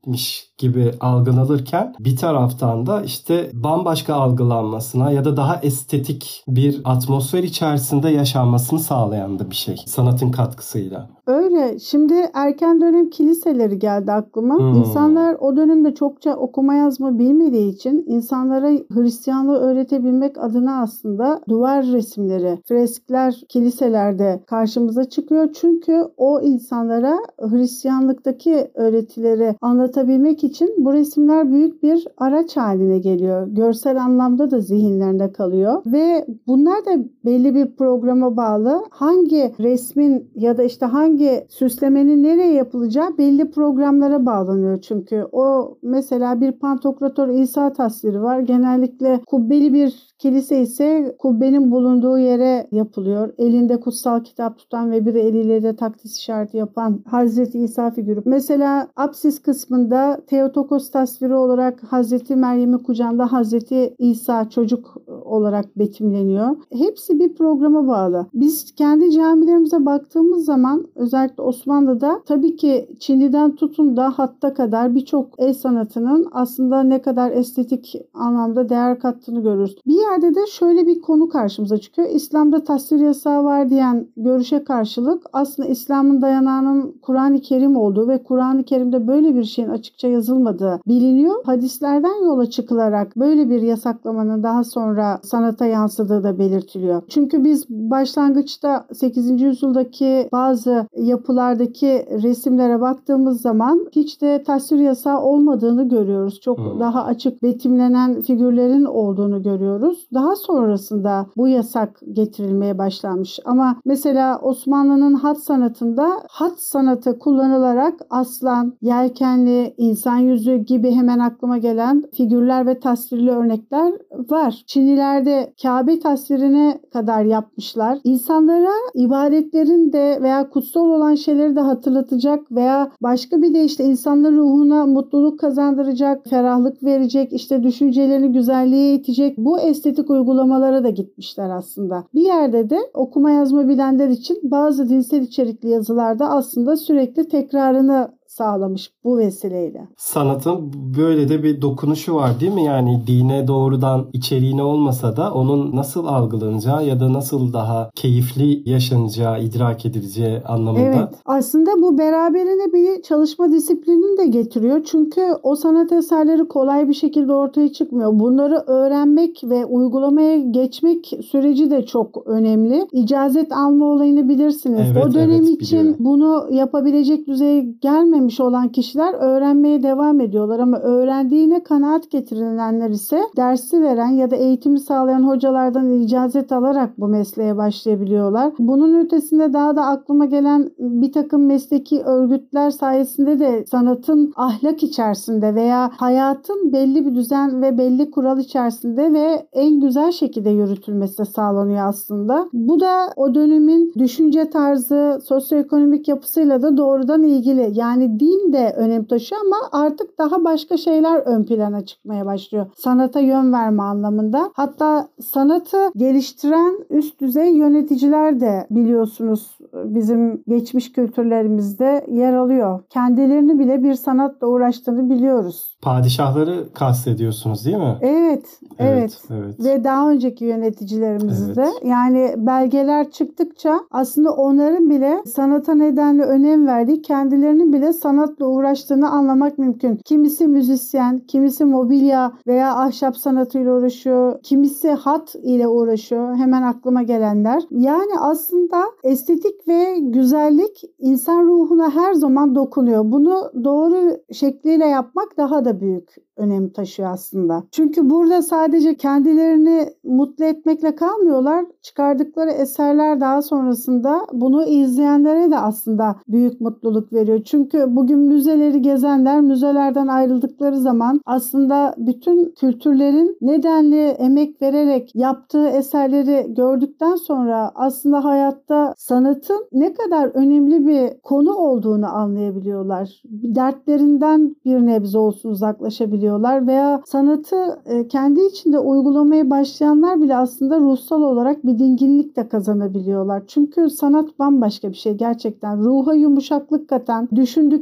sahipmiş 0.02 0.52
gibi 0.58 0.90
algılanırken 1.00 1.94
bir 2.00 2.16
taraftan 2.16 2.86
da 2.86 3.02
işte 3.02 3.50
bambaşka 3.52 4.14
algılanmasına 4.14 5.10
ya 5.10 5.24
da 5.24 5.36
daha 5.36 5.60
estetik 5.62 6.44
bir 6.48 6.80
atmosfer 6.84 7.42
içerisinde 7.42 8.08
yaşanmasını 8.08 8.78
sağlayan 8.78 9.38
da 9.38 9.50
bir 9.50 9.54
şey 9.54 9.76
sanatın 9.86 10.30
katkısıyla. 10.30 11.10
Öyle. 11.26 11.78
Şimdi 11.78 12.14
erken 12.34 12.80
dönem 12.80 13.10
kiliseleri 13.10 13.78
geldi 13.78 14.12
aklıma. 14.12 14.58
Hmm. 14.58 14.74
İnsanlar 14.74 15.36
o 15.40 15.56
dönemde 15.56 15.94
çokça 15.94 16.34
okuma 16.36 16.74
yazma 16.74 17.18
bilmediği 17.18 17.72
için 17.72 18.04
insanlara 18.06 18.68
Hristiyanlığı 18.68 19.58
öğretebilmek 19.58 20.38
adına 20.38 20.82
aslında 20.82 21.40
duvar 21.48 21.86
resimleri, 21.86 22.58
freskler 22.68 23.40
kiliselerde 23.48 24.42
karşımıza 24.46 25.04
çıkıyor. 25.04 25.52
Çünkü 25.52 26.04
o 26.16 26.40
insanlara 26.40 27.18
Hristiyanlıktaki 27.40 28.70
öğretileri 28.74 29.56
anlatabilmek 29.92 30.44
için 30.44 30.74
bu 30.78 30.92
resimler 30.92 31.52
büyük 31.52 31.82
bir 31.82 32.06
araç 32.18 32.56
haline 32.56 32.98
geliyor. 32.98 33.46
Görsel 33.46 34.02
anlamda 34.02 34.50
da 34.50 34.60
zihinlerinde 34.60 35.32
kalıyor 35.32 35.82
ve 35.86 36.26
bunlar 36.46 36.84
da 36.84 37.04
belli 37.24 37.54
bir 37.54 37.76
programa 37.76 38.36
bağlı. 38.36 38.84
Hangi 38.90 39.52
resmin 39.60 40.30
ya 40.34 40.56
da 40.56 40.62
işte 40.62 40.86
hangi 40.86 41.46
süslemenin 41.48 42.22
nereye 42.22 42.52
yapılacağı 42.52 43.18
belli 43.18 43.50
programlara 43.50 44.26
bağlanıyor 44.26 44.80
çünkü. 44.80 45.26
O 45.32 45.76
mesela 45.82 46.40
bir 46.40 46.52
pantokrator 46.52 47.28
İsa 47.28 47.72
tasviri 47.72 48.22
var. 48.22 48.40
Genellikle 48.40 49.20
kubbeli 49.26 49.72
bir 49.72 50.12
kilise 50.18 50.60
ise 50.60 51.16
kubbenin 51.18 51.70
bulunduğu 51.70 52.18
yere 52.18 52.66
yapılıyor. 52.72 53.34
Elinde 53.38 53.80
kutsal 53.80 54.24
kitap 54.24 54.58
tutan 54.58 54.90
ve 54.90 55.06
bir 55.06 55.14
eliyle 55.14 55.62
de 55.62 55.76
takdis 55.76 56.18
işareti 56.18 56.56
yapan 56.56 57.00
Hazreti 57.06 57.58
İsa 57.58 57.90
figürü. 57.90 58.22
Mesela 58.24 58.88
apsis 58.96 59.42
kısmında 59.42 59.81
Theotokos 60.26 60.90
tasviri 60.90 61.34
olarak 61.34 61.82
Hazreti 61.82 62.36
Meryem'i 62.36 62.82
kucağında 62.82 63.32
Hazreti 63.32 63.94
İsa 63.98 64.50
çocuk 64.50 64.96
olarak 65.24 65.78
betimleniyor. 65.78 66.56
Hepsi 66.72 67.20
bir 67.20 67.34
programa 67.34 67.88
bağlı. 67.88 68.26
Biz 68.34 68.74
kendi 68.74 69.10
camilerimize 69.10 69.86
baktığımız 69.86 70.44
zaman 70.44 70.86
özellikle 70.94 71.42
Osmanlı'da 71.42 72.20
tabii 72.26 72.56
ki 72.56 72.88
Çinli'den 73.00 73.54
tutun 73.54 73.96
da 73.96 74.12
hatta 74.16 74.54
kadar 74.54 74.94
birçok 74.94 75.28
el 75.38 75.54
sanatının 75.54 76.28
aslında 76.32 76.82
ne 76.82 77.02
kadar 77.02 77.30
estetik 77.30 77.94
anlamda 78.14 78.68
değer 78.68 78.98
kattığını 78.98 79.42
görürüz. 79.42 79.76
Bir 79.86 80.00
yerde 80.00 80.34
de 80.34 80.46
şöyle 80.46 80.86
bir 80.86 81.00
konu 81.00 81.28
karşımıza 81.28 81.78
çıkıyor. 81.78 82.08
İslam'da 82.08 82.64
tasvir 82.64 82.98
yasağı 82.98 83.44
var 83.44 83.70
diyen 83.70 84.06
görüşe 84.16 84.64
karşılık 84.64 85.22
aslında 85.32 85.68
İslam'ın 85.68 86.22
dayanağının 86.22 86.94
Kur'an-ı 87.02 87.40
Kerim 87.40 87.76
olduğu 87.76 88.08
ve 88.08 88.22
Kur'an-ı 88.22 88.64
Kerim'de 88.64 89.08
böyle 89.08 89.34
bir 89.34 89.44
şeyin 89.44 89.68
açıkça 89.72 90.08
yazılmadığı 90.08 90.80
biliniyor. 90.88 91.44
Hadislerden 91.44 92.24
yola 92.24 92.50
çıkılarak 92.50 93.16
böyle 93.16 93.50
bir 93.50 93.62
yasaklamanın 93.62 94.42
daha 94.42 94.64
sonra 94.64 95.20
sanata 95.22 95.66
yansıdığı 95.66 96.22
da 96.22 96.38
belirtiliyor. 96.38 97.02
Çünkü 97.08 97.44
biz 97.44 97.68
başlangıçta 97.68 98.86
8. 98.92 99.42
yüzyıldaki 99.42 100.28
bazı 100.32 100.86
yapılardaki 100.96 102.06
resimlere 102.22 102.80
baktığımız 102.80 103.40
zaman 103.40 103.86
hiç 103.92 104.22
de 104.22 104.42
tasvir 104.42 104.78
yasağı 104.78 105.20
olmadığını 105.20 105.88
görüyoruz. 105.88 106.40
Çok 106.40 106.58
hmm. 106.58 106.80
daha 106.80 107.04
açık 107.04 107.42
betimlenen 107.42 108.20
figürlerin 108.20 108.84
olduğunu 108.84 109.42
görüyoruz. 109.42 110.08
Daha 110.14 110.36
sonrasında 110.36 111.26
bu 111.36 111.48
yasak 111.48 112.00
getirilmeye 112.12 112.78
başlanmış. 112.78 113.38
Ama 113.44 113.76
mesela 113.84 114.38
Osmanlı'nın 114.42 115.14
hat 115.14 115.38
sanatında 115.38 116.08
hat 116.30 116.60
sanatı 116.60 117.18
kullanılarak 117.18 117.94
aslan, 118.10 118.72
yelkenli, 118.82 119.61
insan 119.76 120.16
yüzü 120.16 120.56
gibi 120.56 120.90
hemen 120.90 121.18
aklıma 121.18 121.58
gelen 121.58 122.04
figürler 122.16 122.66
ve 122.66 122.80
tasvirli 122.80 123.30
örnekler 123.30 123.92
var. 124.30 124.62
Çinlilerde 124.66 125.52
Kabe 125.62 126.00
tasvirine 126.00 126.80
kadar 126.92 127.24
yapmışlar. 127.24 127.98
İnsanlara 128.04 128.72
ibadetlerin 128.94 129.92
de 129.92 130.18
veya 130.22 130.50
kutsal 130.50 130.90
olan 130.90 131.14
şeyleri 131.14 131.56
de 131.56 131.60
hatırlatacak 131.60 132.52
veya 132.52 132.90
başka 133.02 133.42
bir 133.42 133.54
de 133.54 133.64
işte 133.64 133.84
insanların 133.84 134.38
ruhuna 134.38 134.86
mutluluk 134.86 135.40
kazandıracak, 135.40 136.26
ferahlık 136.28 136.82
verecek, 136.82 137.32
işte 137.32 137.62
düşüncelerini 137.62 138.32
güzelliğe 138.32 138.94
itecek 138.94 139.38
bu 139.38 139.60
estetik 139.60 140.10
uygulamalara 140.10 140.84
da 140.84 140.90
gitmişler 140.90 141.50
aslında. 141.50 142.04
Bir 142.14 142.22
yerde 142.22 142.70
de 142.70 142.78
okuma 142.94 143.30
yazma 143.30 143.68
bilenler 143.68 144.08
için 144.08 144.38
bazı 144.42 144.88
dinsel 144.88 145.22
içerikli 145.22 145.68
yazılarda 145.68 146.28
aslında 146.28 146.76
sürekli 146.76 147.28
tekrarını 147.28 148.08
sağlamış 148.32 148.92
bu 149.04 149.18
vesileyle. 149.18 149.88
Sanatın 149.96 150.72
böyle 150.98 151.28
de 151.28 151.42
bir 151.42 151.62
dokunuşu 151.62 152.14
var 152.14 152.40
değil 152.40 152.54
mi? 152.54 152.64
Yani 152.64 153.02
dine 153.06 153.48
doğrudan 153.48 154.06
içeriğine 154.12 154.62
olmasa 154.62 155.16
da 155.16 155.34
onun 155.34 155.76
nasıl 155.76 156.06
algılanacağı 156.06 156.86
ya 156.86 157.00
da 157.00 157.12
nasıl 157.12 157.52
daha 157.52 157.90
keyifli 157.94 158.70
yaşanacağı, 158.70 159.42
idrak 159.42 159.86
edileceği 159.86 160.40
anlamında. 160.40 160.82
Evet. 160.82 161.08
Aslında 161.26 161.70
bu 161.82 161.98
beraberine 161.98 162.72
bir 162.72 163.02
çalışma 163.02 163.52
disiplinini 163.52 164.18
de 164.18 164.26
getiriyor. 164.26 164.82
Çünkü 164.84 165.22
o 165.42 165.56
sanat 165.56 165.92
eserleri 165.92 166.48
kolay 166.48 166.88
bir 166.88 166.94
şekilde 166.94 167.32
ortaya 167.32 167.72
çıkmıyor. 167.72 168.20
Bunları 168.20 168.64
öğrenmek 168.66 169.44
ve 169.44 169.64
uygulamaya 169.64 170.38
geçmek 170.38 171.12
süreci 171.30 171.70
de 171.70 171.86
çok 171.86 172.26
önemli. 172.26 172.86
İcazet 172.92 173.52
alma 173.52 173.86
olayını 173.86 174.28
bilirsiniz. 174.28 174.80
Evet, 174.92 175.06
o 175.06 175.14
dönem 175.14 175.30
evet, 175.30 175.48
için 175.48 175.78
biliyorum. 175.78 175.96
bunu 175.98 176.46
yapabilecek 176.50 177.26
düzeye 177.26 177.60
gelmemiş 177.60 178.21
öğrenmemiş 178.22 178.40
olan 178.40 178.68
kişiler 178.68 179.14
öğrenmeye 179.14 179.82
devam 179.82 180.20
ediyorlar 180.20 180.58
ama 180.58 180.78
öğrendiğine 180.78 181.62
kanaat 181.62 182.10
getirilenler 182.10 182.90
ise 182.90 183.20
dersi 183.36 183.82
veren 183.82 184.10
ya 184.10 184.30
da 184.30 184.36
eğitimi 184.36 184.80
sağlayan 184.80 185.28
hocalardan 185.28 185.90
icazet 185.92 186.52
alarak 186.52 186.98
bu 186.98 187.08
mesleğe 187.08 187.56
başlayabiliyorlar. 187.56 188.52
Bunun 188.58 189.04
ötesinde 189.04 189.52
daha 189.52 189.76
da 189.76 189.86
aklıma 189.86 190.24
gelen 190.24 190.70
bir 190.78 191.12
takım 191.12 191.46
mesleki 191.46 192.02
örgütler 192.02 192.70
sayesinde 192.70 193.38
de 193.38 193.64
sanatın 193.70 194.32
ahlak 194.36 194.82
içerisinde 194.82 195.54
veya 195.54 195.90
hayatın 195.96 196.72
belli 196.72 197.06
bir 197.06 197.14
düzen 197.14 197.62
ve 197.62 197.78
belli 197.78 198.10
kural 198.10 198.38
içerisinde 198.38 199.12
ve 199.12 199.46
en 199.52 199.80
güzel 199.80 200.12
şekilde 200.12 200.50
yürütülmesi 200.50 201.24
sağlanıyor 201.24 201.88
aslında. 201.88 202.48
Bu 202.52 202.80
da 202.80 203.12
o 203.16 203.34
dönemin 203.34 203.92
düşünce 203.98 204.50
tarzı, 204.50 205.18
sosyoekonomik 205.24 206.08
yapısıyla 206.08 206.62
da 206.62 206.76
doğrudan 206.76 207.22
ilgili. 207.22 207.70
Yani 207.74 208.11
din 208.20 208.52
de 208.52 208.74
önem 208.76 209.04
taşıyor 209.04 209.40
ama 209.40 209.84
artık 209.84 210.18
daha 210.18 210.44
başka 210.44 210.76
şeyler 210.76 211.16
ön 211.16 211.44
plana 211.44 211.84
çıkmaya 211.84 212.26
başlıyor. 212.26 212.66
Sanata 212.76 213.20
yön 213.20 213.52
verme 213.52 213.82
anlamında. 213.82 214.50
Hatta 214.54 215.08
sanatı 215.20 215.78
geliştiren 215.96 216.78
üst 216.90 217.20
düzey 217.20 217.56
yöneticiler 217.56 218.40
de 218.40 218.66
biliyorsunuz 218.70 219.58
bizim 219.74 220.42
geçmiş 220.48 220.92
kültürlerimizde 220.92 222.06
yer 222.08 222.34
alıyor. 222.34 222.80
Kendilerini 222.90 223.58
bile 223.58 223.82
bir 223.82 223.94
sanatla 223.94 224.46
uğraştığını 224.46 225.10
biliyoruz. 225.10 225.76
Padişahları 225.82 226.72
kastediyorsunuz 226.74 227.66
değil 227.66 227.76
mi? 227.76 227.96
Evet, 228.00 228.46
evet. 228.78 229.20
evet. 229.20 229.20
evet. 229.30 229.60
Ve 229.64 229.84
daha 229.84 230.10
önceki 230.10 230.44
yöneticilerimizi 230.44 231.52
evet. 231.56 231.68
yani 231.84 232.34
belgeler 232.36 233.10
çıktıkça 233.10 233.80
aslında 233.90 234.32
onların 234.32 234.90
bile 234.90 235.22
sanata 235.26 235.74
nedenle 235.74 236.22
önem 236.22 236.66
verdiği, 236.66 237.02
kendilerinin 237.02 237.72
bile 237.72 237.92
sanatla 238.02 238.46
uğraştığını 238.46 239.10
anlamak 239.10 239.58
mümkün. 239.58 239.96
Kimisi 239.96 240.46
müzisyen, 240.46 241.18
kimisi 241.18 241.64
mobilya 241.64 242.32
veya 242.46 242.76
ahşap 242.76 243.16
sanatıyla 243.16 243.74
uğraşıyor, 243.74 244.42
kimisi 244.42 244.90
hat 244.90 245.34
ile 245.42 245.68
uğraşıyor. 245.68 246.36
Hemen 246.36 246.62
aklıma 246.62 247.02
gelenler. 247.02 247.62
Yani 247.70 248.12
aslında 248.20 248.84
estetik 249.04 249.68
ve 249.68 249.98
güzellik 249.98 250.82
insan 250.98 251.44
ruhuna 251.44 251.90
her 251.90 252.14
zaman 252.14 252.54
dokunuyor. 252.54 253.02
Bunu 253.04 253.52
doğru 253.64 254.16
şekliyle 254.32 254.86
yapmak 254.86 255.36
daha 255.36 255.64
da 255.64 255.80
büyük 255.80 256.08
önem 256.36 256.68
taşıyor 256.68 257.10
aslında. 257.10 257.64
Çünkü 257.72 258.10
burada 258.10 258.42
sadece 258.42 258.96
kendilerini 258.96 259.88
mutlu 260.04 260.44
etmekle 260.44 260.94
kalmıyorlar. 260.94 261.64
Çıkardıkları 261.82 262.50
eserler 262.50 263.20
daha 263.20 263.42
sonrasında 263.42 264.26
bunu 264.32 264.64
izleyenlere 264.64 265.50
de 265.50 265.58
aslında 265.58 266.16
büyük 266.28 266.60
mutluluk 266.60 267.12
veriyor. 267.12 267.42
Çünkü 267.44 267.91
bugün 267.96 268.18
müzeleri 268.18 268.82
gezenler 268.82 269.40
müzelerden 269.40 270.06
ayrıldıkları 270.06 270.76
zaman 270.76 271.20
aslında 271.26 271.94
bütün 271.98 272.54
kültürlerin 272.60 273.36
nedenli 273.40 274.00
emek 274.00 274.62
vererek 274.62 275.10
yaptığı 275.14 275.68
eserleri 275.68 276.54
gördükten 276.54 277.14
sonra 277.14 277.70
aslında 277.74 278.24
hayatta 278.24 278.94
sanatın 278.96 279.66
ne 279.72 279.92
kadar 279.94 280.26
önemli 280.34 280.86
bir 280.86 281.20
konu 281.22 281.54
olduğunu 281.54 282.06
anlayabiliyorlar. 282.06 283.22
Dertlerinden 283.24 284.56
bir 284.64 284.86
nebze 284.86 285.18
olsun 285.18 285.50
uzaklaşabiliyorlar 285.50 286.66
veya 286.66 287.02
sanatı 287.06 287.56
e, 287.86 288.08
kendi 288.08 288.40
içinde 288.40 288.78
uygulamaya 288.78 289.50
başlayanlar 289.50 290.22
bile 290.22 290.36
aslında 290.36 290.80
ruhsal 290.80 291.22
olarak 291.22 291.66
bir 291.66 291.78
dinginlik 291.78 292.36
de 292.36 292.48
kazanabiliyorlar. 292.48 293.42
Çünkü 293.46 293.90
sanat 293.90 294.38
bambaşka 294.38 294.88
bir 294.88 294.96
şey 294.96 295.14
gerçekten. 295.14 295.84
Ruha 295.84 296.14
yumuşaklık 296.14 296.88
katan, 296.88 297.28